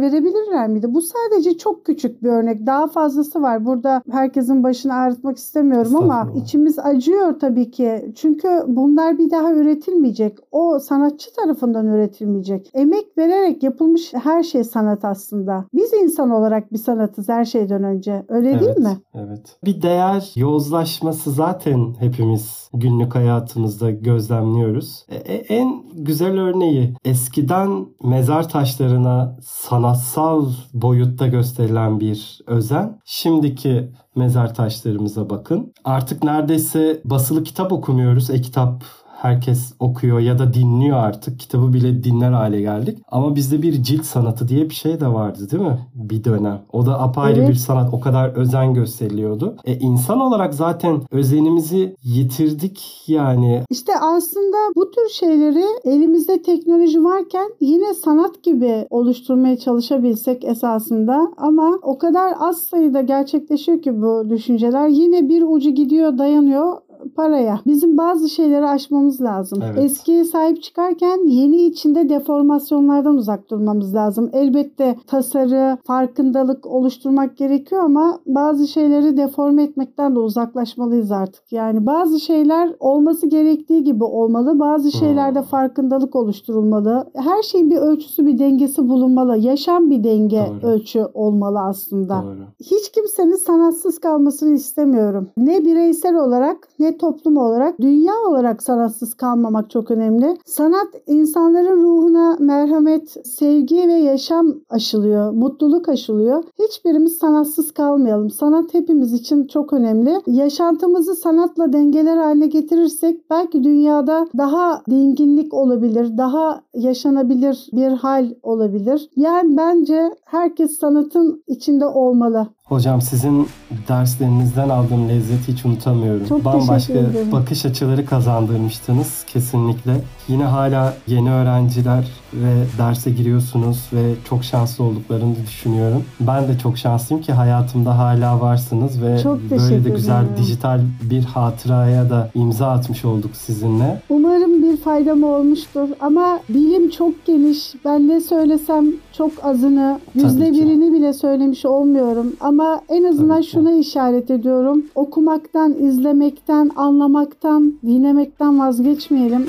verebilirler 0.00 0.68
miydi? 0.68 0.86
Bu 0.94 1.02
sadece 1.02 1.58
çok 1.58 1.84
küçük 1.84 2.22
bir 2.22 2.28
örnek. 2.28 2.66
Daha 2.66 2.86
fazlası 2.86 3.42
var. 3.42 3.66
Burada 3.66 4.02
herkesin 4.10 4.62
başını 4.62 4.94
ağrıtmak 4.94 5.36
istemiyorum 5.36 5.96
ama 5.96 6.32
içimiz 6.34 6.78
acıyor 6.78 7.38
tabii 7.40 7.70
ki. 7.70 8.12
Çünkü 8.16 8.48
bunlar 8.66 9.18
bir 9.18 9.30
daha 9.30 9.52
üretilmeyecek. 9.52 10.38
O 10.52 10.78
sanatçı 10.78 11.34
tarafından 11.34 11.86
üretilmeyecek. 11.86 12.70
Emek 12.74 13.18
vererek 13.18 13.62
yapılmış 13.62 14.14
her 14.14 14.42
şey 14.42 14.64
sanat 14.64 15.04
aslında. 15.04 15.64
Biz 15.74 15.92
insan 15.92 16.30
olarak 16.30 16.72
bir 16.72 16.78
sanatız 16.78 17.28
her 17.28 17.44
şeyden 17.44 17.84
önce. 17.84 18.24
Öyle 18.28 18.60
değil 18.60 18.62
evet, 18.64 18.78
mi? 18.78 18.98
Evet. 19.14 19.56
Bir 19.64 19.82
değer 19.82 20.32
yozlaşması 20.36 21.30
zaten 21.30 21.94
hepimiz 21.98 22.70
günlük 22.74 23.14
hayatımızda 23.14 23.90
gözlemliyoruz. 23.90 25.06
E, 25.08 25.16
e, 25.16 25.34
en 25.34 25.82
güzel 25.94 26.38
örneği 26.40 26.94
eskiden 27.18 27.86
mezar 28.02 28.48
taşlarına 28.48 29.36
sanatsal 29.42 30.46
boyutta 30.74 31.26
gösterilen 31.26 32.00
bir 32.00 32.40
özen. 32.46 33.00
Şimdiki 33.04 33.92
mezar 34.16 34.54
taşlarımıza 34.54 35.30
bakın. 35.30 35.72
Artık 35.84 36.22
neredeyse 36.24 37.00
basılı 37.04 37.44
kitap 37.44 37.72
okumuyoruz. 37.72 38.30
E-kitap 38.30 38.84
herkes 39.18 39.72
okuyor 39.80 40.18
ya 40.20 40.38
da 40.38 40.54
dinliyor 40.54 40.96
artık. 40.96 41.40
Kitabı 41.40 41.72
bile 41.72 42.04
dinler 42.04 42.32
hale 42.32 42.60
geldik. 42.60 42.98
Ama 43.10 43.36
bizde 43.36 43.62
bir 43.62 43.82
cilt 43.82 44.04
sanatı 44.04 44.48
diye 44.48 44.70
bir 44.70 44.74
şey 44.74 45.00
de 45.00 45.06
vardı 45.08 45.50
değil 45.50 45.62
mi? 45.62 45.78
Bir 45.94 46.24
dönem. 46.24 46.60
O 46.72 46.86
da 46.86 47.00
apayrı 47.00 47.38
Evet. 47.38 47.48
bir 47.48 47.54
sanat. 47.54 47.94
O 47.94 48.00
kadar 48.00 48.28
özen 48.28 48.74
gösteriliyordu. 48.74 49.56
E 49.64 49.78
insan 49.78 50.20
olarak 50.20 50.54
zaten 50.54 51.00
özenimizi 51.10 51.96
yitirdik 52.02 53.04
yani. 53.06 53.62
İşte 53.70 53.92
aslında 54.00 54.56
bu 54.76 54.90
tür 54.90 55.08
şeyleri 55.12 55.64
elimizde 55.84 56.42
teknoloji 56.42 57.04
varken 57.04 57.50
yine 57.60 57.94
sanat 57.94 58.42
gibi 58.42 58.86
oluşturmaya 58.90 59.56
çalışabilsek 59.58 60.44
esasında 60.44 61.32
ama 61.36 61.78
o 61.82 61.98
kadar 61.98 62.34
az 62.40 62.58
sayıda 62.58 63.00
gerçekleşiyor 63.00 63.82
ki 63.82 64.02
bu 64.02 64.30
düşünceler 64.30 64.88
yine 64.88 65.28
bir 65.28 65.42
ucu 65.42 65.70
gidiyor 65.70 66.18
dayanıyor 66.18 66.76
paraya. 67.16 67.60
Bizim 67.66 67.98
bazı 67.98 68.28
şeyleri 68.28 68.66
aşmamız 68.66 69.20
lazım. 69.20 69.62
Evet. 69.62 69.84
Eskiye 69.84 70.24
sahip 70.24 70.62
çıkarken 70.62 71.26
yeni 71.28 71.56
içinde 71.56 72.08
deformasyonlardan 72.08 73.16
uzak 73.16 73.50
durmamız 73.50 73.94
lazım. 73.94 74.30
Elbette 74.32 74.96
tasarı, 75.06 75.78
farkındalık 75.84 76.66
oluşturmak 76.66 77.36
gerekiyor 77.36 77.82
ama 77.84 78.18
bazı 78.26 78.68
şeyleri 78.68 79.16
deforme 79.16 79.62
etmekten 79.62 80.14
de 80.14 80.18
uzaklaşmalıyız 80.18 81.12
artık. 81.12 81.52
Yani 81.52 81.86
bazı 81.86 82.20
şeyler 82.20 82.74
olması 82.80 83.26
gerektiği 83.26 83.84
gibi 83.84 84.04
olmalı. 84.04 84.58
Bazı 84.60 84.92
şeylerde 84.92 85.38
Hmm. 85.38 85.46
farkındalık 85.46 86.16
oluşturulmalı. 86.16 87.10
Her 87.14 87.42
şeyin 87.42 87.70
bir 87.70 87.76
ölçüsü, 87.76 88.26
bir 88.26 88.38
dengesi 88.38 88.88
bulunmalı. 88.88 89.36
Yaşam 89.38 89.90
bir 89.90 90.04
denge 90.04 90.46
Doğru. 90.62 90.70
ölçü 90.70 91.04
olmalı 91.14 91.60
aslında. 91.60 92.22
Doğru. 92.22 92.38
Hiç 92.60 92.92
kimsenin 92.92 93.36
sanatsız 93.36 93.98
kalmasını 93.98 94.54
istemiyorum. 94.54 95.28
Ne 95.36 95.64
bireysel 95.64 96.16
olarak 96.16 96.56
ne 96.78 96.87
toplum 96.96 97.36
olarak, 97.36 97.80
dünya 97.80 98.14
olarak 98.28 98.62
sanatsız 98.62 99.14
kalmamak 99.14 99.70
çok 99.70 99.90
önemli. 99.90 100.36
Sanat 100.46 100.88
insanların 101.06 101.82
ruhuna 101.82 102.36
merhamet, 102.40 103.26
sevgi 103.26 103.88
ve 103.88 103.92
yaşam 103.92 104.54
aşılıyor, 104.70 105.32
mutluluk 105.32 105.88
aşılıyor. 105.88 106.44
Hiçbirimiz 106.58 107.18
sanatsız 107.18 107.72
kalmayalım. 107.72 108.30
Sanat 108.30 108.74
hepimiz 108.74 109.12
için 109.12 109.46
çok 109.46 109.72
önemli. 109.72 110.20
Yaşantımızı 110.26 111.14
sanatla 111.14 111.72
dengeler 111.72 112.16
haline 112.16 112.46
getirirsek 112.46 113.30
belki 113.30 113.64
dünyada 113.64 114.26
daha 114.38 114.82
dinginlik 114.90 115.54
olabilir, 115.54 116.18
daha 116.18 116.60
yaşanabilir 116.74 117.68
bir 117.72 117.88
hal 117.88 118.34
olabilir. 118.42 119.10
Yani 119.16 119.56
bence 119.56 120.10
herkes 120.24 120.78
sanatın 120.78 121.42
içinde 121.46 121.86
olmalı. 121.86 122.46
Hocam 122.68 123.02
sizin 123.02 123.48
derslerinizden 123.88 124.68
aldığım 124.68 125.08
lezzeti 125.08 125.52
hiç 125.52 125.64
unutamıyorum. 125.64 126.26
Çok 126.28 126.44
Bambaşka 126.44 126.92
teşekkür 126.92 127.10
ederim. 127.10 127.32
bakış 127.32 127.64
açıları 127.64 128.06
kazandırmıştınız 128.06 129.24
kesinlikle. 129.26 130.00
Yine 130.28 130.44
hala 130.44 130.94
yeni 131.06 131.30
öğrenciler 131.32 132.04
ve 132.34 132.52
derse 132.78 133.10
giriyorsunuz 133.10 133.84
ve 133.92 134.14
çok 134.28 134.44
şanslı 134.44 134.84
olduklarını 134.84 135.34
düşünüyorum. 135.46 136.04
Ben 136.20 136.48
de 136.48 136.58
çok 136.62 136.78
şanslıyım 136.78 137.22
ki 137.24 137.32
hayatımda 137.32 137.98
hala 137.98 138.40
varsınız 138.40 139.02
ve 139.02 139.18
Çok 139.22 139.38
böyle 139.50 139.84
de 139.84 139.90
güzel 139.90 140.22
ederim. 140.22 140.36
dijital 140.38 140.80
bir 141.10 141.24
hatıraya 141.24 142.10
da 142.10 142.30
imza 142.34 142.66
atmış 142.68 143.04
olduk 143.04 143.30
sizinle. 143.36 144.02
Umarım 144.08 144.62
bir 144.62 144.76
faydam 144.76 145.22
olmuştur 145.22 145.88
ama 146.00 146.40
bilim 146.48 146.90
çok 146.90 147.26
geniş. 147.26 147.74
Ben 147.84 148.08
ne 148.08 148.20
söylesem 148.20 148.86
çok 149.12 149.32
azını, 149.42 150.00
yüzde 150.14 150.52
birini 150.52 150.92
bile 150.92 151.12
söylemiş 151.12 151.66
olmuyorum. 151.66 152.32
Ama 152.40 152.80
en 152.88 153.04
azından 153.04 153.34
Tabii 153.36 153.44
ki. 153.44 153.50
şuna 153.50 153.72
işaret 153.72 154.30
ediyorum. 154.30 154.82
Okumaktan, 154.94 155.74
izlemekten, 155.82 156.70
anlamaktan, 156.76 157.74
dinlemekten 157.86 158.58
vazgeçmeyelim. 158.58 159.46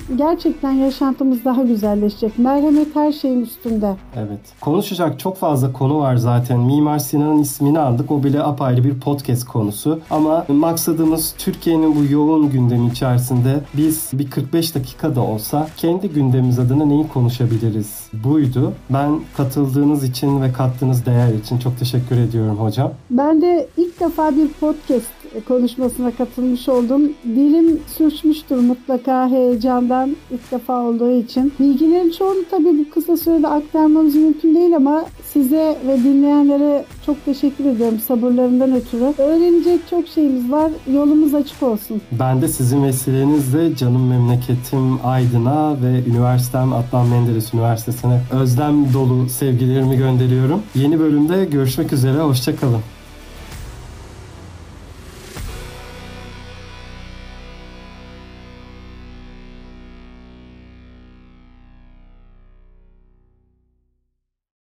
Gerçekten 0.69 0.85
yaşantımız 0.85 1.45
daha 1.45 1.63
güzelleşecek. 1.63 2.39
Merhamet 2.39 2.95
her 2.95 3.11
şeyin 3.11 3.41
üstünde. 3.41 3.95
Evet. 4.15 4.39
Konuşacak 4.61 5.19
çok 5.19 5.37
fazla 5.37 5.73
konu 5.73 5.99
var 5.99 6.15
zaten. 6.15 6.59
Mimar 6.59 6.99
Sinan'ın 6.99 7.39
ismini 7.39 7.79
aldık. 7.79 8.11
O 8.11 8.23
bile 8.23 8.43
apayrı 8.43 8.83
bir 8.83 8.99
podcast 8.99 9.45
konusu. 9.45 9.99
Ama 10.09 10.45
maksadımız 10.47 11.35
Türkiye'nin 11.37 11.95
bu 11.95 12.13
yoğun 12.13 12.49
gündemi 12.49 12.87
içerisinde 12.87 13.59
biz 13.73 14.09
bir 14.13 14.29
45 14.29 14.75
dakika 14.75 15.15
da 15.15 15.21
olsa 15.21 15.67
kendi 15.77 16.09
gündemimiz 16.09 16.59
adına 16.59 16.85
neyi 16.85 17.07
konuşabiliriz 17.07 18.07
buydu. 18.23 18.73
Ben 18.89 19.19
katıldığınız 19.37 20.03
için 20.03 20.41
ve 20.41 20.53
kattığınız 20.53 21.05
değer 21.05 21.33
için 21.33 21.59
çok 21.59 21.79
teşekkür 21.79 22.17
ediyorum 22.17 22.57
hocam. 22.57 22.91
Ben 23.09 23.41
de 23.41 23.67
ilk 23.77 23.99
defa 23.99 24.31
bir 24.35 24.47
podcast 24.47 25.18
konuşmasına 25.47 26.11
katılmış 26.11 26.69
oldum. 26.69 27.01
Dilim 27.25 27.79
sürçmüştür 27.97 28.55
mutlaka 28.55 29.29
heyecandan 29.29 30.15
ilk 30.31 30.51
defa 30.51 30.81
olduğu 30.81 31.11
için. 31.11 31.53
Bilgilerin 31.59 32.11
çoğunu 32.11 32.43
tabii 32.51 32.77
bu 32.79 32.89
kısa 32.93 33.17
sürede 33.17 33.47
aktarmamız 33.47 34.15
mümkün 34.15 34.55
değil 34.55 34.75
ama 34.75 35.05
size 35.33 35.77
ve 35.87 35.97
dinleyenlere 35.97 36.85
çok 37.05 37.25
teşekkür 37.25 37.65
ediyorum 37.65 37.99
sabırlarından 38.07 38.75
ötürü. 38.75 39.13
Öğrenecek 39.17 39.79
çok 39.89 40.07
şeyimiz 40.07 40.51
var. 40.51 40.71
Yolumuz 40.93 41.33
açık 41.35 41.63
olsun. 41.63 42.01
Ben 42.19 42.41
de 42.41 42.47
sizin 42.47 42.83
vesilenizle 42.83 43.75
canım 43.75 44.07
memleketim 44.07 45.05
Aydın'a 45.05 45.77
ve 45.83 46.09
üniversitem 46.09 46.73
Adnan 46.73 47.07
Menderes 47.07 47.53
Üniversitesi'ne 47.53 48.21
özlem 48.31 48.93
dolu 48.93 49.29
sevgilerimi 49.29 49.97
gönderiyorum. 49.97 50.61
Yeni 50.75 50.99
bölümde 50.99 51.45
görüşmek 51.45 51.93
üzere. 51.93 52.19
Hoşçakalın. 52.19 52.81